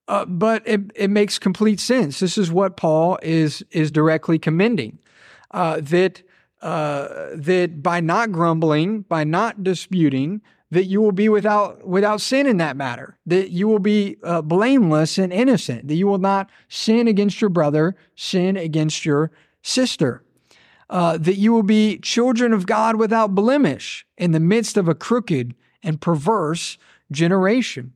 Uh, 0.08 0.24
but 0.24 0.66
it, 0.66 0.80
it 0.96 1.10
makes 1.10 1.38
complete 1.38 1.80
sense. 1.80 2.18
This 2.18 2.36
is 2.36 2.50
what 2.50 2.76
Paul 2.76 3.18
is 3.22 3.64
is 3.70 3.90
directly 3.90 4.38
commending 4.38 4.98
uh, 5.52 5.80
that 5.80 6.22
uh, 6.62 7.30
that 7.34 7.82
by 7.82 8.00
not 8.00 8.32
grumbling, 8.32 9.02
by 9.02 9.24
not 9.24 9.62
disputing, 9.62 10.40
that 10.70 10.84
you 10.84 11.00
will 11.00 11.12
be 11.12 11.28
without 11.28 11.86
without 11.86 12.20
sin 12.20 12.46
in 12.46 12.56
that 12.56 12.76
matter. 12.76 13.16
That 13.26 13.50
you 13.50 13.68
will 13.68 13.78
be 13.78 14.16
uh, 14.22 14.42
blameless 14.42 15.18
and 15.18 15.32
innocent. 15.32 15.88
That 15.88 15.94
you 15.94 16.06
will 16.06 16.18
not 16.18 16.50
sin 16.68 17.06
against 17.06 17.40
your 17.40 17.50
brother, 17.50 17.96
sin 18.16 18.56
against 18.56 19.04
your 19.04 19.30
sister. 19.62 20.24
Uh, 20.90 21.16
that 21.18 21.36
you 21.36 21.52
will 21.52 21.62
be 21.62 21.98
children 21.98 22.52
of 22.52 22.66
God 22.66 22.96
without 22.96 23.34
blemish 23.34 24.06
in 24.18 24.32
the 24.32 24.40
midst 24.40 24.76
of 24.76 24.88
a 24.88 24.94
crooked 24.94 25.54
and 25.82 26.00
perverse 26.00 26.76
generation. 27.10 27.92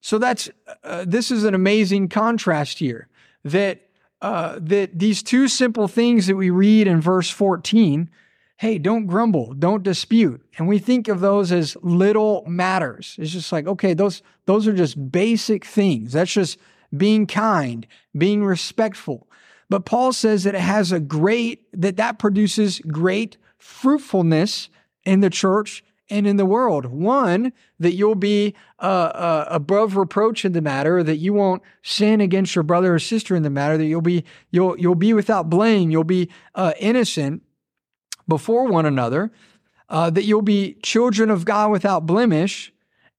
So 0.00 0.18
that's 0.18 0.50
uh, 0.82 1.04
this 1.06 1.30
is 1.30 1.44
an 1.44 1.54
amazing 1.54 2.08
contrast 2.08 2.78
here 2.78 3.08
that 3.44 3.88
uh, 4.22 4.58
that 4.60 4.98
these 4.98 5.22
two 5.22 5.48
simple 5.48 5.88
things 5.88 6.26
that 6.26 6.36
we 6.36 6.48
read 6.48 6.86
in 6.86 7.00
verse 7.00 7.28
14 7.28 8.08
hey 8.56 8.78
don't 8.78 9.06
grumble 9.06 9.52
don't 9.54 9.82
dispute. 9.82 10.40
And 10.56 10.68
we 10.68 10.78
think 10.78 11.08
of 11.08 11.20
those 11.20 11.52
as 11.52 11.76
little 11.82 12.44
matters. 12.46 13.16
It's 13.18 13.32
just 13.32 13.52
like 13.52 13.66
okay 13.66 13.92
those 13.92 14.22
those 14.46 14.66
are 14.66 14.72
just 14.72 15.10
basic 15.12 15.64
things. 15.64 16.12
That's 16.12 16.32
just 16.32 16.58
being 16.96 17.26
kind 17.26 17.86
being 18.16 18.44
respectful. 18.44 19.28
But 19.72 19.86
Paul 19.86 20.12
says 20.12 20.44
that 20.44 20.54
it 20.54 20.60
has 20.60 20.92
a 20.92 21.00
great, 21.00 21.62
that 21.72 21.96
that 21.96 22.18
produces 22.18 22.78
great 22.80 23.38
fruitfulness 23.56 24.68
in 25.06 25.20
the 25.20 25.30
church 25.30 25.82
and 26.12 26.26
in 26.26 26.36
the 26.36 26.46
world. 26.46 26.86
One, 26.86 27.52
that 27.80 27.94
you'll 27.94 28.14
be 28.14 28.54
uh, 28.78 28.82
uh, 28.82 29.44
above 29.48 29.96
reproach 29.96 30.44
in 30.44 30.52
the 30.52 30.60
matter, 30.60 31.02
that 31.02 31.16
you 31.16 31.32
won't 31.32 31.62
sin 31.82 32.20
against 32.20 32.54
your 32.54 32.62
brother 32.62 32.94
or 32.94 32.98
sister 32.98 33.34
in 33.34 33.42
the 33.42 33.50
matter, 33.50 33.78
that 33.78 33.86
you'll 33.86 34.02
be 34.02 34.24
you'll 34.50 34.78
you'll 34.78 34.94
be 34.94 35.14
without 35.14 35.48
blame, 35.48 35.90
you'll 35.90 36.04
be 36.04 36.28
uh, 36.54 36.74
innocent 36.78 37.42
before 38.28 38.68
one 38.68 38.84
another, 38.84 39.32
uh, 39.88 40.10
that 40.10 40.24
you'll 40.24 40.42
be 40.42 40.74
children 40.82 41.30
of 41.30 41.46
God 41.46 41.70
without 41.70 42.06
blemish 42.06 42.72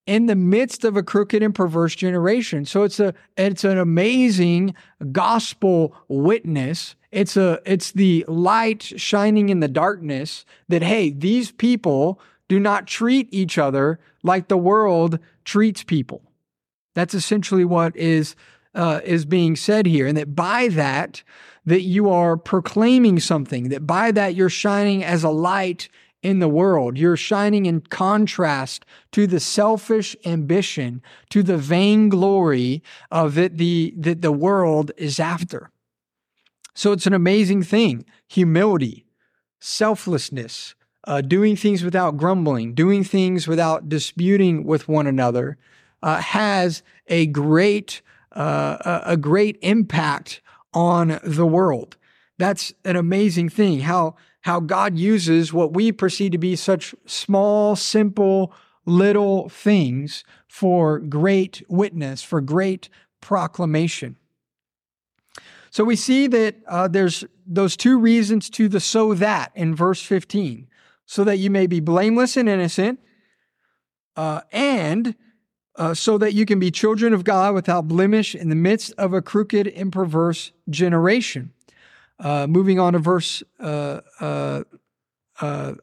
in 0.06 0.26
the 0.26 0.36
midst 0.36 0.84
of 0.84 0.96
a 0.96 1.02
crooked 1.02 1.42
and 1.42 1.54
perverse 1.54 1.96
generation. 1.96 2.64
So 2.64 2.84
it's 2.84 3.00
a 3.00 3.12
it's 3.36 3.64
an 3.64 3.76
amazing 3.76 4.74
gospel 5.10 5.96
witness 6.08 6.94
it's 7.14 7.36
a 7.36 7.60
it's 7.64 7.92
the 7.92 8.24
light 8.26 8.82
shining 8.82 9.48
in 9.48 9.60
the 9.60 9.68
darkness 9.68 10.44
that 10.68 10.82
hey, 10.82 11.10
these 11.10 11.52
people 11.52 12.20
do 12.54 12.60
not 12.60 12.86
treat 12.86 13.26
each 13.32 13.58
other 13.58 13.98
like 14.22 14.46
the 14.46 14.56
world 14.56 15.18
treats 15.44 15.82
people. 15.82 16.22
That's 16.94 17.12
essentially 17.12 17.64
what 17.64 17.96
is 17.96 18.36
uh, 18.76 19.00
is 19.04 19.24
being 19.24 19.56
said 19.56 19.86
here, 19.86 20.06
and 20.06 20.16
that 20.16 20.36
by 20.36 20.68
that 20.68 21.24
that 21.66 21.80
you 21.80 22.08
are 22.08 22.36
proclaiming 22.36 23.18
something. 23.18 23.70
That 23.70 23.88
by 23.88 24.12
that 24.12 24.36
you're 24.36 24.48
shining 24.48 25.02
as 25.02 25.24
a 25.24 25.30
light 25.30 25.88
in 26.22 26.38
the 26.38 26.48
world. 26.48 26.96
You're 26.96 27.16
shining 27.16 27.66
in 27.66 27.80
contrast 27.80 28.84
to 29.10 29.26
the 29.26 29.40
selfish 29.40 30.14
ambition, 30.24 31.02
to 31.30 31.42
the 31.42 31.58
vainglory 31.58 32.84
of 33.10 33.34
that 33.34 33.58
the 33.58 33.92
that 33.96 34.22
the 34.22 34.30
world 34.30 34.92
is 34.96 35.18
after. 35.18 35.72
So 36.72 36.92
it's 36.92 37.08
an 37.08 37.14
amazing 37.14 37.64
thing. 37.64 38.04
Humility, 38.28 39.06
selflessness, 39.58 40.76
uh, 41.06 41.20
doing 41.20 41.56
things 41.56 41.82
without 41.82 42.16
grumbling, 42.16 42.74
doing 42.74 43.04
things 43.04 43.46
without 43.46 43.88
disputing 43.88 44.64
with 44.64 44.88
one 44.88 45.06
another, 45.06 45.56
uh, 46.02 46.20
has 46.20 46.82
a 47.08 47.26
great 47.26 48.02
uh, 48.32 49.00
a 49.04 49.16
great 49.16 49.56
impact 49.62 50.40
on 50.72 51.20
the 51.22 51.46
world. 51.46 51.96
That's 52.36 52.72
an 52.84 52.96
amazing 52.96 53.48
thing. 53.48 53.80
How 53.80 54.16
how 54.40 54.60
God 54.60 54.98
uses 54.98 55.52
what 55.52 55.72
we 55.72 55.92
perceive 55.92 56.32
to 56.32 56.38
be 56.38 56.56
such 56.56 56.94
small, 57.06 57.76
simple, 57.76 58.52
little 58.84 59.48
things 59.48 60.24
for 60.48 60.98
great 60.98 61.62
witness, 61.68 62.22
for 62.22 62.40
great 62.40 62.88
proclamation. 63.22 64.16
So 65.70 65.82
we 65.82 65.96
see 65.96 66.26
that 66.26 66.56
uh, 66.68 66.88
there's 66.88 67.24
those 67.46 67.76
two 67.76 67.98
reasons 67.98 68.50
to 68.50 68.68
the 68.68 68.80
so 68.80 69.14
that 69.14 69.50
in 69.54 69.74
verse 69.74 70.02
15, 70.02 70.68
so 71.06 71.24
that 71.24 71.38
you 71.38 71.50
may 71.50 71.66
be 71.66 71.80
blameless 71.80 72.36
and 72.36 72.48
innocent, 72.48 73.00
uh, 74.16 74.40
and 74.52 75.14
uh, 75.76 75.94
so 75.94 76.18
that 76.18 76.34
you 76.34 76.46
can 76.46 76.58
be 76.58 76.70
children 76.70 77.12
of 77.12 77.24
God 77.24 77.54
without 77.54 77.88
blemish 77.88 78.34
in 78.34 78.48
the 78.48 78.54
midst 78.54 78.92
of 78.96 79.12
a 79.12 79.20
crooked 79.20 79.66
and 79.66 79.92
perverse 79.92 80.52
generation. 80.70 81.52
Uh, 82.18 82.46
moving 82.46 82.78
on 82.78 82.92
to 82.92 82.98
verse, 82.98 83.42
uh, 83.58 84.00
uh, 84.20 84.62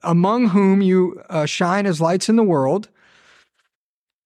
among 0.01 0.50
whom 0.50 0.82
you 0.82 1.22
shine 1.46 1.86
as 1.86 2.00
lights 2.00 2.30
in 2.30 2.38
the 2.38 2.44
world. 2.44 2.88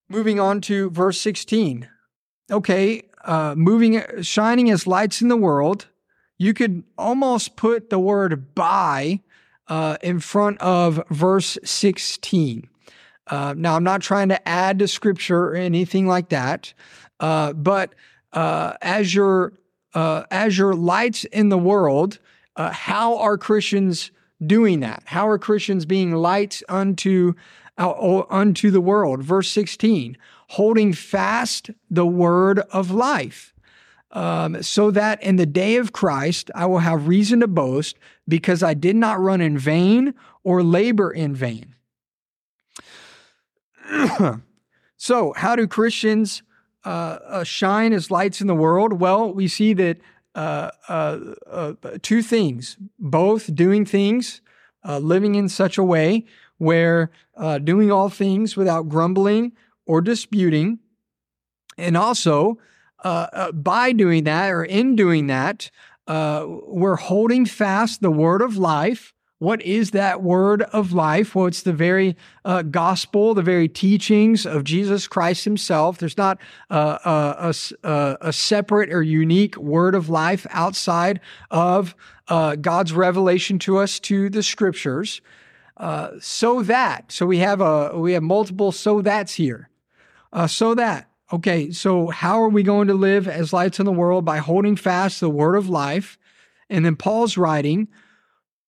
Moving 0.08 0.38
on 0.38 0.60
to 0.62 0.88
verse 0.90 1.20
16. 1.20 1.88
Okay, 2.50 3.02
uh, 3.24 3.54
moving, 3.56 4.00
shining 4.22 4.70
as 4.70 4.86
lights 4.86 5.20
in 5.20 5.28
the 5.28 5.36
world. 5.36 5.88
You 6.38 6.54
could 6.54 6.84
almost 6.96 7.56
put 7.56 7.90
the 7.90 7.98
word 7.98 8.54
by 8.54 9.20
uh, 9.68 9.96
in 10.02 10.20
front 10.20 10.58
of 10.60 11.02
verse 11.10 11.58
16. 11.64 12.68
Uh, 13.26 13.54
now, 13.56 13.76
I'm 13.76 13.84
not 13.84 14.02
trying 14.02 14.28
to 14.28 14.48
add 14.48 14.78
to 14.78 14.88
scripture 14.88 15.46
or 15.46 15.54
anything 15.54 16.06
like 16.06 16.28
that, 16.28 16.72
uh, 17.18 17.52
but 17.52 17.94
uh, 18.32 18.74
as 18.80 19.14
your 19.14 19.52
uh, 19.94 20.24
as 20.30 20.58
your 20.58 20.74
lights 20.74 21.24
in 21.24 21.48
the 21.48 21.58
world, 21.58 22.18
uh, 22.56 22.70
how 22.70 23.16
are 23.16 23.38
Christians 23.38 24.10
doing 24.46 24.80
that? 24.80 25.02
How 25.06 25.26
are 25.28 25.38
Christians 25.38 25.86
being 25.86 26.12
lights 26.12 26.62
unto 26.68 27.32
unto 27.78 28.70
the 28.70 28.80
world? 28.80 29.22
Verse 29.22 29.48
16 29.50 30.16
holding 30.50 30.92
fast 30.92 31.70
the 31.90 32.06
word 32.06 32.60
of 32.70 32.90
life. 32.90 33.52
Um, 34.16 34.62
so 34.62 34.90
that 34.92 35.22
in 35.22 35.36
the 35.36 35.44
day 35.44 35.76
of 35.76 35.92
Christ 35.92 36.50
I 36.54 36.64
will 36.64 36.78
have 36.78 37.06
reason 37.06 37.40
to 37.40 37.46
boast 37.46 37.98
because 38.26 38.62
I 38.62 38.72
did 38.72 38.96
not 38.96 39.20
run 39.20 39.42
in 39.42 39.58
vain 39.58 40.14
or 40.42 40.62
labor 40.62 41.10
in 41.10 41.34
vain. 41.34 41.74
so, 44.96 45.34
how 45.36 45.54
do 45.54 45.66
Christians 45.66 46.42
uh, 46.86 47.18
uh, 47.26 47.44
shine 47.44 47.92
as 47.92 48.10
lights 48.10 48.40
in 48.40 48.46
the 48.46 48.54
world? 48.54 48.94
Well, 48.94 49.34
we 49.34 49.48
see 49.48 49.74
that 49.74 49.98
uh, 50.34 50.70
uh, 50.88 51.34
uh 51.50 51.74
two 52.00 52.22
things 52.22 52.78
both 52.98 53.54
doing 53.54 53.84
things, 53.84 54.40
uh, 54.82 54.96
living 54.96 55.34
in 55.34 55.50
such 55.50 55.76
a 55.76 55.84
way 55.84 56.24
where 56.56 57.10
doing 57.64 57.92
all 57.92 58.08
things 58.08 58.56
without 58.56 58.88
grumbling 58.88 59.52
or 59.84 60.00
disputing. 60.00 60.78
And 61.76 61.98
also, 61.98 62.56
uh, 63.06 63.28
uh, 63.32 63.52
by 63.52 63.92
doing 63.92 64.24
that 64.24 64.50
or 64.50 64.64
in 64.64 64.96
doing 64.96 65.28
that, 65.28 65.70
uh, 66.08 66.44
we're 66.66 66.96
holding 66.96 67.46
fast 67.46 68.00
the 68.00 68.10
word 68.10 68.42
of 68.42 68.56
life. 68.56 69.14
What 69.38 69.62
is 69.62 69.92
that 69.92 70.24
word 70.24 70.62
of 70.62 70.92
life? 70.92 71.32
Well, 71.32 71.46
it's 71.46 71.62
the 71.62 71.72
very 71.72 72.16
uh, 72.44 72.62
gospel, 72.62 73.32
the 73.32 73.42
very 73.42 73.68
teachings 73.68 74.44
of 74.44 74.64
Jesus 74.64 75.06
Christ 75.06 75.44
Himself. 75.44 75.98
There's 75.98 76.16
not 76.16 76.38
uh, 76.68 76.98
a, 77.04 77.54
a, 77.84 78.16
a, 78.22 78.32
separate 78.32 78.92
or 78.92 79.04
unique 79.04 79.56
word 79.56 79.94
of 79.94 80.08
life 80.08 80.44
outside 80.50 81.20
of 81.48 81.94
uh, 82.26 82.56
God's 82.56 82.92
revelation 82.92 83.60
to 83.60 83.78
us 83.78 84.00
to 84.00 84.28
the 84.28 84.42
Scriptures. 84.42 85.20
so 86.18 86.62
that, 86.64 87.12
so 87.12 87.24
we 87.24 87.38
have 87.38 87.60
a 87.60 87.96
we 87.96 88.14
have 88.14 88.24
multiple 88.24 88.72
so 88.72 89.00
that's 89.00 89.34
here. 89.34 89.70
So 90.48 90.74
that, 90.74 91.08
okay, 91.32 91.70
so 91.70 92.08
how 92.08 92.42
are 92.42 92.48
we 92.48 92.62
going 92.62 92.88
to 92.88 92.94
live 92.94 93.26
as 93.26 93.52
lights 93.52 93.80
in 93.80 93.86
the 93.86 93.92
world? 93.92 94.24
By 94.24 94.38
holding 94.38 94.76
fast 94.76 95.20
the 95.20 95.30
word 95.30 95.56
of 95.56 95.68
life. 95.68 96.18
And 96.68 96.84
then 96.84 96.96
Paul's 96.96 97.36
writing, 97.36 97.88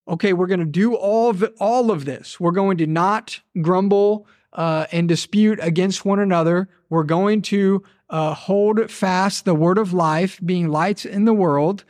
okay, 0.07 0.33
we're 0.33 0.47
going 0.47 0.59
to 0.59 0.65
do 0.65 0.95
all 0.95 1.29
of, 1.29 1.43
all 1.59 1.91
of 1.91 2.05
this. 2.05 2.39
We're 2.39 2.51
going 2.51 2.77
to 2.77 2.87
not 2.87 3.39
grumble 3.61 4.27
uh, 4.53 4.87
and 4.91 5.07
dispute 5.07 5.59
against 5.61 6.05
one 6.05 6.19
another. 6.19 6.69
We're 6.89 7.03
going 7.03 7.41
to 7.43 7.83
uh, 8.09 8.33
hold 8.33 8.89
fast 8.89 9.45
the 9.45 9.53
word 9.53 9.77
of 9.77 9.93
life, 9.93 10.39
being 10.43 10.69
lights 10.69 11.05
in 11.05 11.25
the 11.25 11.33
world, 11.33 11.85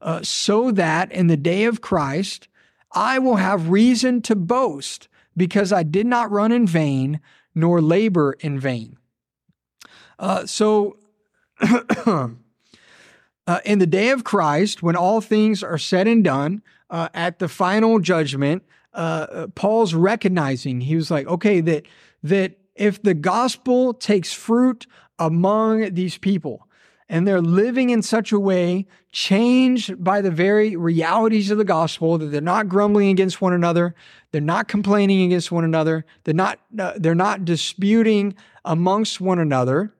uh, 0.00 0.20
so 0.22 0.70
that 0.72 1.12
in 1.12 1.28
the 1.28 1.36
day 1.36 1.64
of 1.64 1.80
Christ, 1.80 2.48
I 2.92 3.18
will 3.18 3.36
have 3.36 3.70
reason 3.70 4.22
to 4.22 4.34
boast 4.34 5.08
because 5.36 5.72
I 5.72 5.84
did 5.84 6.06
not 6.06 6.30
run 6.30 6.50
in 6.50 6.66
vain 6.66 7.20
nor 7.54 7.80
labor 7.80 8.36
in 8.40 8.58
vain. 8.58 8.96
Uh, 10.20 10.44
so, 10.44 10.98
uh, 12.06 12.28
in 13.64 13.78
the 13.78 13.86
day 13.86 14.10
of 14.10 14.22
Christ, 14.22 14.82
when 14.82 14.94
all 14.94 15.20
things 15.20 15.62
are 15.62 15.78
said 15.78 16.06
and 16.06 16.22
done, 16.22 16.62
uh, 16.90 17.08
at 17.14 17.38
the 17.38 17.48
final 17.48 17.98
judgment, 17.98 18.62
uh, 18.92 19.46
Paul's 19.54 19.94
recognizing 19.94 20.82
he 20.82 20.94
was 20.94 21.10
like, 21.10 21.26
okay, 21.26 21.60
that 21.62 21.86
that 22.22 22.58
if 22.74 23.02
the 23.02 23.14
gospel 23.14 23.94
takes 23.94 24.32
fruit 24.32 24.86
among 25.18 25.94
these 25.94 26.18
people, 26.18 26.68
and 27.08 27.26
they're 27.26 27.40
living 27.40 27.90
in 27.90 28.02
such 28.02 28.30
a 28.30 28.38
way 28.38 28.86
changed 29.10 30.02
by 30.02 30.20
the 30.20 30.30
very 30.30 30.76
realities 30.76 31.50
of 31.50 31.58
the 31.58 31.64
gospel 31.64 32.18
that 32.18 32.26
they're 32.26 32.40
not 32.40 32.68
grumbling 32.68 33.08
against 33.08 33.40
one 33.40 33.52
another 33.52 33.92
they're 34.30 34.40
not 34.40 34.68
complaining 34.68 35.22
against 35.26 35.50
one 35.50 35.64
another 35.64 36.06
they're 36.22 36.32
not 36.32 36.60
uh, 36.78 36.92
they're 36.96 37.14
not 37.16 37.44
disputing 37.44 38.32
amongst 38.64 39.20
one 39.20 39.40
another 39.40 39.92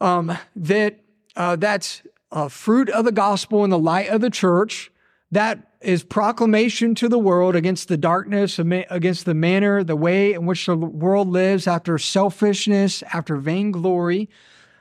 um, 0.00 0.36
that 0.56 1.00
uh, 1.36 1.56
that's 1.56 2.02
a 2.30 2.48
fruit 2.48 2.88
of 2.90 3.04
the 3.04 3.12
gospel 3.12 3.64
in 3.64 3.70
the 3.70 3.78
light 3.78 4.08
of 4.08 4.20
the 4.20 4.30
church. 4.30 4.90
That 5.30 5.72
is 5.80 6.04
proclamation 6.04 6.94
to 6.96 7.08
the 7.08 7.18
world 7.18 7.56
against 7.56 7.88
the 7.88 7.96
darkness, 7.96 8.58
against 8.58 9.24
the 9.24 9.34
manner, 9.34 9.82
the 9.84 9.96
way 9.96 10.32
in 10.32 10.46
which 10.46 10.66
the 10.66 10.76
world 10.76 11.28
lives 11.28 11.66
after 11.66 11.98
selfishness, 11.98 13.02
after 13.12 13.36
vainglory. 13.36 14.30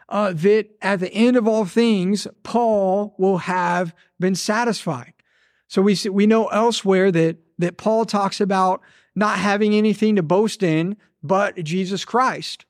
Uh, 0.10 0.32
that 0.34 0.68
at 0.82 1.00
the 1.00 1.12
end 1.12 1.38
of 1.38 1.48
all 1.48 1.66
things, 1.66 2.28
Paul 2.44 3.16
will 3.18 3.40
have 3.40 3.96
been 4.20 4.36
satisfied. 4.36 5.14
So 5.68 5.82
we 5.82 5.98
we 6.12 6.28
know 6.28 6.48
elsewhere 6.48 7.12
that 7.12 7.38
that 7.58 7.78
Paul 7.78 8.06
talks 8.06 8.40
about 8.40 8.82
not 9.16 9.40
having 9.40 9.74
anything 9.74 10.16
to 10.16 10.24
boast 10.24 10.62
in 10.62 10.98
but 11.24 11.56
Jesus 11.64 12.04
Christ. 12.04 12.66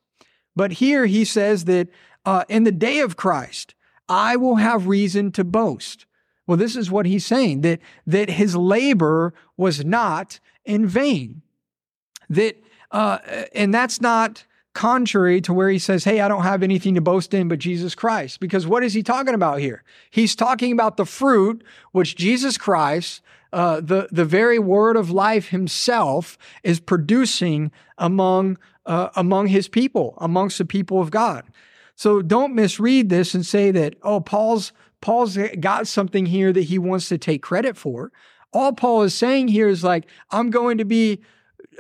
But 0.56 0.74
here 0.74 1.08
he 1.08 1.26
says 1.26 1.66
that 1.66 1.90
uh, 2.26 2.46
in 2.50 2.64
the 2.64 2.72
day 2.72 3.00
of 3.00 3.16
Christ, 3.18 3.76
I 4.08 4.36
will 4.36 4.56
have 4.56 4.88
reason 4.88 5.32
to 5.34 5.44
boast. 5.44 6.06
Well, 6.46 6.58
this 6.58 6.76
is 6.76 6.92
what 6.92 7.06
he's 7.06 7.26
saying 7.26 7.62
that, 7.62 7.80
that 8.06 8.30
his 8.30 8.56
labor 8.56 9.34
was 9.56 9.86
not 9.86 10.40
in 10.66 10.86
vain. 10.86 11.42
That, 12.30 12.62
uh, 12.92 13.20
and 13.54 13.74
that's 13.74 14.02
not 14.02 14.46
contrary 14.74 15.40
to 15.42 15.54
where 15.54 15.70
he 15.70 15.80
says, 15.80 16.04
Hey, 16.04 16.20
I 16.20 16.28
don't 16.28 16.44
have 16.44 16.64
anything 16.64 16.96
to 16.96 17.02
boast 17.02 17.34
in 17.34 17.48
but 17.48 17.60
Jesus 17.60 17.96
Christ. 17.96 18.40
Because 18.40 18.68
what 18.68 18.84
is 18.84 18.94
he 18.94 19.04
talking 19.04 19.34
about 19.34 19.60
here? 19.60 19.84
He's 20.10 20.36
talking 20.36 20.72
about 20.72 20.98
the 20.98 21.06
fruit 21.06 21.64
which 21.92 22.16
Jesus 22.16 22.58
Christ, 22.58 23.22
uh, 23.54 23.82
the, 23.82 24.10
the 24.12 24.26
very 24.26 24.60
word 24.60 24.98
of 24.98 25.12
life 25.12 25.50
himself, 25.50 26.38
is 26.64 26.80
producing 26.80 27.72
among, 27.98 28.58
uh, 28.86 29.10
among 29.16 29.48
his 29.48 29.68
people, 29.68 30.16
amongst 30.18 30.58
the 30.58 30.66
people 30.66 31.00
of 31.00 31.12
God. 31.12 31.46
So 31.96 32.22
don't 32.22 32.56
misread 32.56 33.10
this 33.10 33.34
and 33.34 33.46
say 33.46 33.72
that, 33.72 33.96
oh, 34.02 34.20
Paul's 34.20 34.72
Paul's 35.02 35.38
got 35.60 35.88
something 35.88 36.26
here 36.26 36.54
that 36.54 36.64
he 36.64 36.80
wants 36.80 37.10
to 37.10 37.18
take 37.18 37.42
credit 37.42 37.76
for. 37.76 38.12
All 38.54 38.72
Paul 38.72 39.04
is 39.04 39.14
saying 39.14 39.50
here 39.50 39.68
is 39.68 39.84
like, 39.84 40.06
I'm 40.32 40.50
going 40.50 40.78
to 40.78 40.86
be 40.86 41.22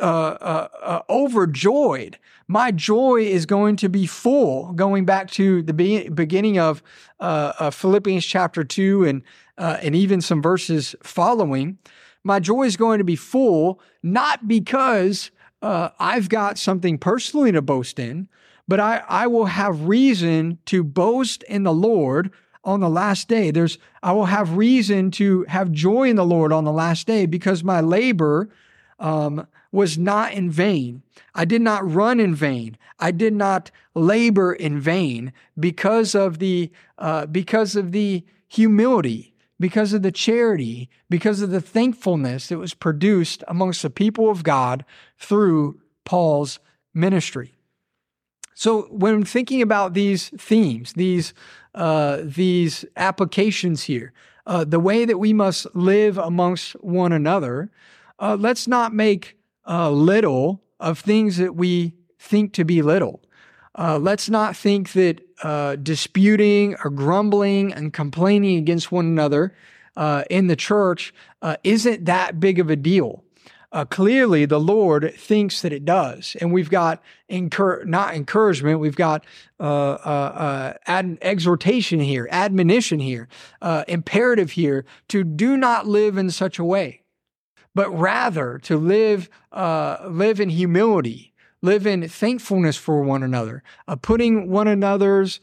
uh, 0.01 0.03
uh, 0.03 0.67
uh, 0.81 1.01
overjoyed. 1.09 2.17
My 2.47 2.71
joy 2.71 3.21
is 3.21 3.45
going 3.45 3.77
to 3.77 3.89
be 3.89 4.05
full. 4.05 4.73
Going 4.73 5.05
back 5.05 5.31
to 5.31 5.61
the 5.61 5.73
be- 5.73 6.09
beginning 6.09 6.59
of 6.59 6.83
uh, 7.19 7.69
Philippians 7.71 8.25
chapter 8.25 8.63
two 8.63 9.05
and 9.05 9.23
uh, 9.57 9.77
and 9.81 9.95
even 9.95 10.19
some 10.19 10.41
verses 10.41 10.95
following, 11.03 11.77
my 12.23 12.39
joy 12.39 12.63
is 12.63 12.75
going 12.75 12.97
to 12.97 13.03
be 13.03 13.15
full, 13.15 13.79
not 14.01 14.47
because 14.47 15.31
uh, 15.61 15.89
I've 15.99 16.27
got 16.27 16.57
something 16.57 16.97
personally 16.97 17.51
to 17.51 17.61
boast 17.61 17.99
in, 17.99 18.27
but 18.67 18.79
I, 18.79 19.03
I 19.07 19.27
will 19.27 19.45
have 19.45 19.87
reason 19.87 20.59
to 20.65 20.83
boast 20.83 21.43
in 21.43 21.63
the 21.63 21.73
Lord 21.73 22.31
on 22.63 22.79
the 22.79 22.89
last 22.89 23.27
day. 23.27 23.51
There's 23.51 23.77
I 24.01 24.13
will 24.13 24.25
have 24.25 24.57
reason 24.57 25.11
to 25.11 25.43
have 25.43 25.71
joy 25.71 26.09
in 26.09 26.15
the 26.15 26.25
Lord 26.25 26.51
on 26.51 26.63
the 26.63 26.71
last 26.71 27.07
day 27.07 27.25
because 27.25 27.63
my 27.63 27.81
labor 27.81 28.49
um, 28.99 29.47
was 29.71 29.97
not 29.97 30.33
in 30.33 30.49
vain. 30.49 31.03
I 31.35 31.45
did 31.45 31.61
not 31.61 31.89
run 31.89 32.19
in 32.19 32.35
vain. 32.35 32.77
I 32.99 33.11
did 33.11 33.33
not 33.33 33.71
labor 33.95 34.53
in 34.53 34.79
vain 34.79 35.33
because 35.59 36.15
of 36.15 36.39
the 36.39 36.71
uh, 36.97 37.25
because 37.25 37.75
of 37.75 37.91
the 37.91 38.23
humility, 38.47 39.33
because 39.59 39.93
of 39.93 40.03
the 40.03 40.11
charity, 40.11 40.89
because 41.09 41.41
of 41.41 41.49
the 41.49 41.61
thankfulness 41.61 42.47
that 42.47 42.59
was 42.59 42.73
produced 42.73 43.43
amongst 43.47 43.81
the 43.81 43.89
people 43.89 44.29
of 44.29 44.43
God 44.43 44.85
through 45.17 45.81
Paul's 46.05 46.59
ministry. 46.93 47.52
So 48.55 48.83
when 48.91 49.23
thinking 49.23 49.61
about 49.61 49.93
these 49.93 50.29
themes, 50.29 50.93
these 50.93 51.33
uh, 51.75 52.19
these 52.23 52.85
applications 52.97 53.83
here, 53.83 54.13
uh, 54.45 54.63
the 54.63 54.79
way 54.79 55.05
that 55.05 55.17
we 55.17 55.33
must 55.33 55.65
live 55.75 56.17
amongst 56.19 56.73
one 56.83 57.11
another, 57.11 57.71
uh, 58.19 58.37
let's 58.39 58.67
not 58.67 58.93
make 58.93 59.37
uh, 59.67 59.89
little 59.89 60.61
of 60.79 60.99
things 60.99 61.37
that 61.37 61.55
we 61.55 61.93
think 62.19 62.53
to 62.53 62.63
be 62.63 62.81
little. 62.81 63.21
Uh, 63.75 63.97
let's 63.97 64.29
not 64.29 64.55
think 64.55 64.91
that 64.91 65.19
uh, 65.41 65.75
disputing 65.77 66.75
or 66.83 66.91
grumbling 66.91 67.73
and 67.73 67.91
complaining 67.91 68.57
against 68.57 68.91
one 68.91 69.05
another 69.05 69.55
in 70.29 70.47
the 70.47 70.55
church 70.55 71.13
isn't 71.63 72.05
that 72.05 72.39
big 72.39 72.59
of 72.59 72.69
a 72.69 72.75
deal. 72.75 73.23
Uh, 73.73 73.85
clearly, 73.85 74.45
the 74.45 74.59
Lord 74.59 75.15
thinks 75.17 75.63
that 75.63 75.73
it 75.73 75.83
does, 75.83 76.37
and 76.39 76.53
we've 76.53 76.69
got 76.69 77.01
incur- 77.27 77.83
not 77.85 78.13
encouragement. 78.13 78.79
We've 78.79 78.95
got 78.95 79.25
uh, 79.59 79.63
uh, 79.63 79.97
uh 80.05 80.73
ad- 80.85 81.17
exhortation 81.23 81.99
here, 81.99 82.29
admonition 82.31 82.99
here, 82.99 83.27
uh, 83.63 83.83
imperative 83.87 84.51
here 84.51 84.85
to 85.07 85.23
do 85.23 85.57
not 85.57 85.87
live 85.87 86.19
in 86.19 86.29
such 86.29 86.59
a 86.59 86.63
way, 86.63 87.01
but 87.73 87.89
rather 87.89 88.59
to 88.59 88.77
live 88.77 89.27
uh, 89.51 90.05
live 90.07 90.39
in 90.39 90.49
humility, 90.49 91.33
live 91.63 91.87
in 91.87 92.07
thankfulness 92.07 92.77
for 92.77 93.01
one 93.01 93.23
another, 93.23 93.63
putting 94.03 94.51
one 94.51 94.67
another's 94.67 95.39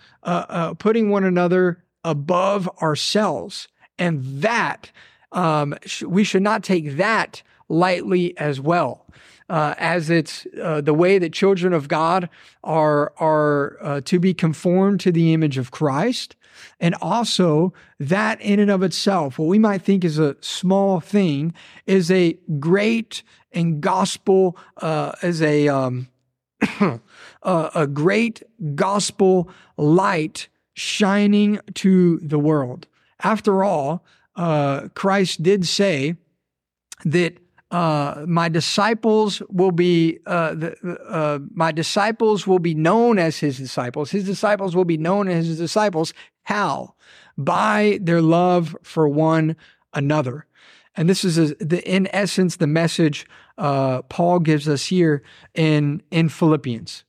putting 0.78 1.10
one 1.10 1.24
another 1.24 1.82
above 2.04 2.68
ourselves, 2.80 3.66
and 3.98 4.22
that 4.40 4.92
um, 5.32 5.74
sh- 5.84 6.04
we 6.04 6.22
should 6.22 6.42
not 6.42 6.62
take 6.62 6.96
that 6.96 7.42
lightly 7.70 8.36
as 8.36 8.60
well. 8.60 9.06
Uh, 9.48 9.74
as 9.78 10.10
it's 10.10 10.46
uh, 10.62 10.80
the 10.80 10.94
way 10.94 11.18
that 11.18 11.32
children 11.32 11.72
of 11.72 11.88
God 11.88 12.28
are 12.62 13.12
are 13.18 13.78
uh, 13.80 14.00
to 14.02 14.20
be 14.20 14.32
conformed 14.32 15.00
to 15.00 15.10
the 15.10 15.32
image 15.32 15.58
of 15.58 15.72
Christ, 15.72 16.36
and 16.78 16.94
also 17.00 17.72
that 17.98 18.40
in 18.40 18.60
and 18.60 18.70
of 18.70 18.84
itself, 18.84 19.40
what 19.40 19.48
we 19.48 19.58
might 19.58 19.82
think 19.82 20.04
is 20.04 20.20
a 20.20 20.36
small 20.40 21.00
thing, 21.00 21.52
is 21.84 22.12
a 22.12 22.38
great 22.60 23.24
and 23.50 23.80
gospel 23.80 24.56
uh, 24.76 25.12
is 25.20 25.42
a 25.42 25.66
um, 25.66 26.06
a 27.42 27.88
great 27.92 28.44
gospel 28.76 29.50
light 29.76 30.48
shining 30.74 31.58
to 31.74 32.18
the 32.18 32.38
world. 32.38 32.86
After 33.22 33.64
all, 33.64 34.04
uh, 34.36 34.88
Christ 34.94 35.42
did 35.42 35.66
say 35.66 36.16
that 37.04 37.38
uh, 37.70 38.24
my 38.26 38.48
disciples 38.48 39.42
will 39.48 39.70
be 39.70 40.18
uh, 40.26 40.54
the, 40.54 40.98
uh, 41.08 41.38
my 41.54 41.70
disciples 41.70 42.46
will 42.46 42.58
be 42.58 42.74
known 42.74 43.18
as 43.18 43.38
his 43.38 43.58
disciples. 43.58 44.10
His 44.10 44.24
disciples 44.24 44.74
will 44.74 44.84
be 44.84 44.96
known 44.96 45.28
as 45.28 45.46
his 45.46 45.58
disciples. 45.58 46.12
How? 46.42 46.94
By 47.38 47.98
their 48.02 48.20
love 48.20 48.76
for 48.82 49.08
one 49.08 49.56
another. 49.94 50.46
And 50.96 51.08
this 51.08 51.24
is 51.24 51.38
a, 51.38 51.54
the, 51.54 51.82
in 51.88 52.08
essence 52.12 52.56
the 52.56 52.66
message 52.66 53.26
uh, 53.56 54.02
Paul 54.02 54.40
gives 54.40 54.68
us 54.68 54.86
here 54.86 55.22
in 55.54 56.02
in 56.10 56.28
Philippians. 56.28 57.04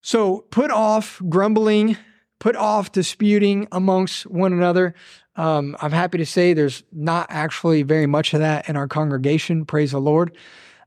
So 0.00 0.46
put 0.50 0.70
off 0.70 1.20
grumbling, 1.28 1.98
put 2.38 2.56
off 2.56 2.92
disputing 2.92 3.68
amongst 3.70 4.26
one 4.26 4.54
another. 4.54 4.94
Um, 5.38 5.76
I'm 5.80 5.92
happy 5.92 6.18
to 6.18 6.26
say 6.26 6.52
there's 6.52 6.82
not 6.92 7.28
actually 7.30 7.84
very 7.84 8.06
much 8.06 8.34
of 8.34 8.40
that 8.40 8.68
in 8.68 8.76
our 8.76 8.88
congregation. 8.88 9.64
Praise 9.64 9.92
the 9.92 10.00
Lord. 10.00 10.36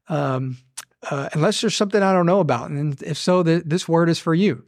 Um, 0.10 0.58
uh, 1.10 1.30
unless 1.34 1.62
there's 1.62 1.76
something 1.76 2.04
I 2.04 2.14
don't 2.14 2.26
know 2.26 2.42
about. 2.42 2.70
And 2.70 3.02
if 3.02 3.18
so, 3.18 3.42
th- 3.44 3.64
this 3.66 3.88
word 3.88 4.10
is 4.10 4.20
for 4.20 4.36
you. 4.36 4.64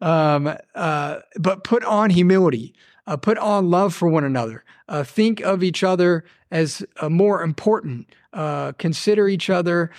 Um, 0.00 0.54
uh, 0.74 1.16
but 1.40 1.64
put 1.64 1.82
on 1.84 2.10
humility, 2.10 2.74
uh, 3.06 3.16
put 3.16 3.38
on 3.38 3.70
love 3.70 3.94
for 3.94 4.08
one 4.08 4.24
another, 4.24 4.64
uh, 4.88 5.02
think 5.02 5.40
of 5.40 5.62
each 5.62 5.82
other 5.82 6.24
as 6.50 6.84
uh, 7.00 7.08
more 7.08 7.42
important, 7.42 8.08
uh, 8.32 8.72
consider 8.72 9.28
each 9.28 9.48
other 9.48 9.90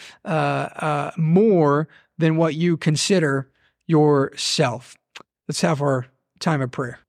more 1.17 1.87
than 2.17 2.37
what 2.37 2.53
you 2.53 2.77
consider 2.77 3.49
yourself. 3.87 4.95
Let's 5.47 5.61
have 5.61 5.81
our 5.81 6.05
time 6.39 6.61
of 6.61 6.71
prayer. 6.71 6.99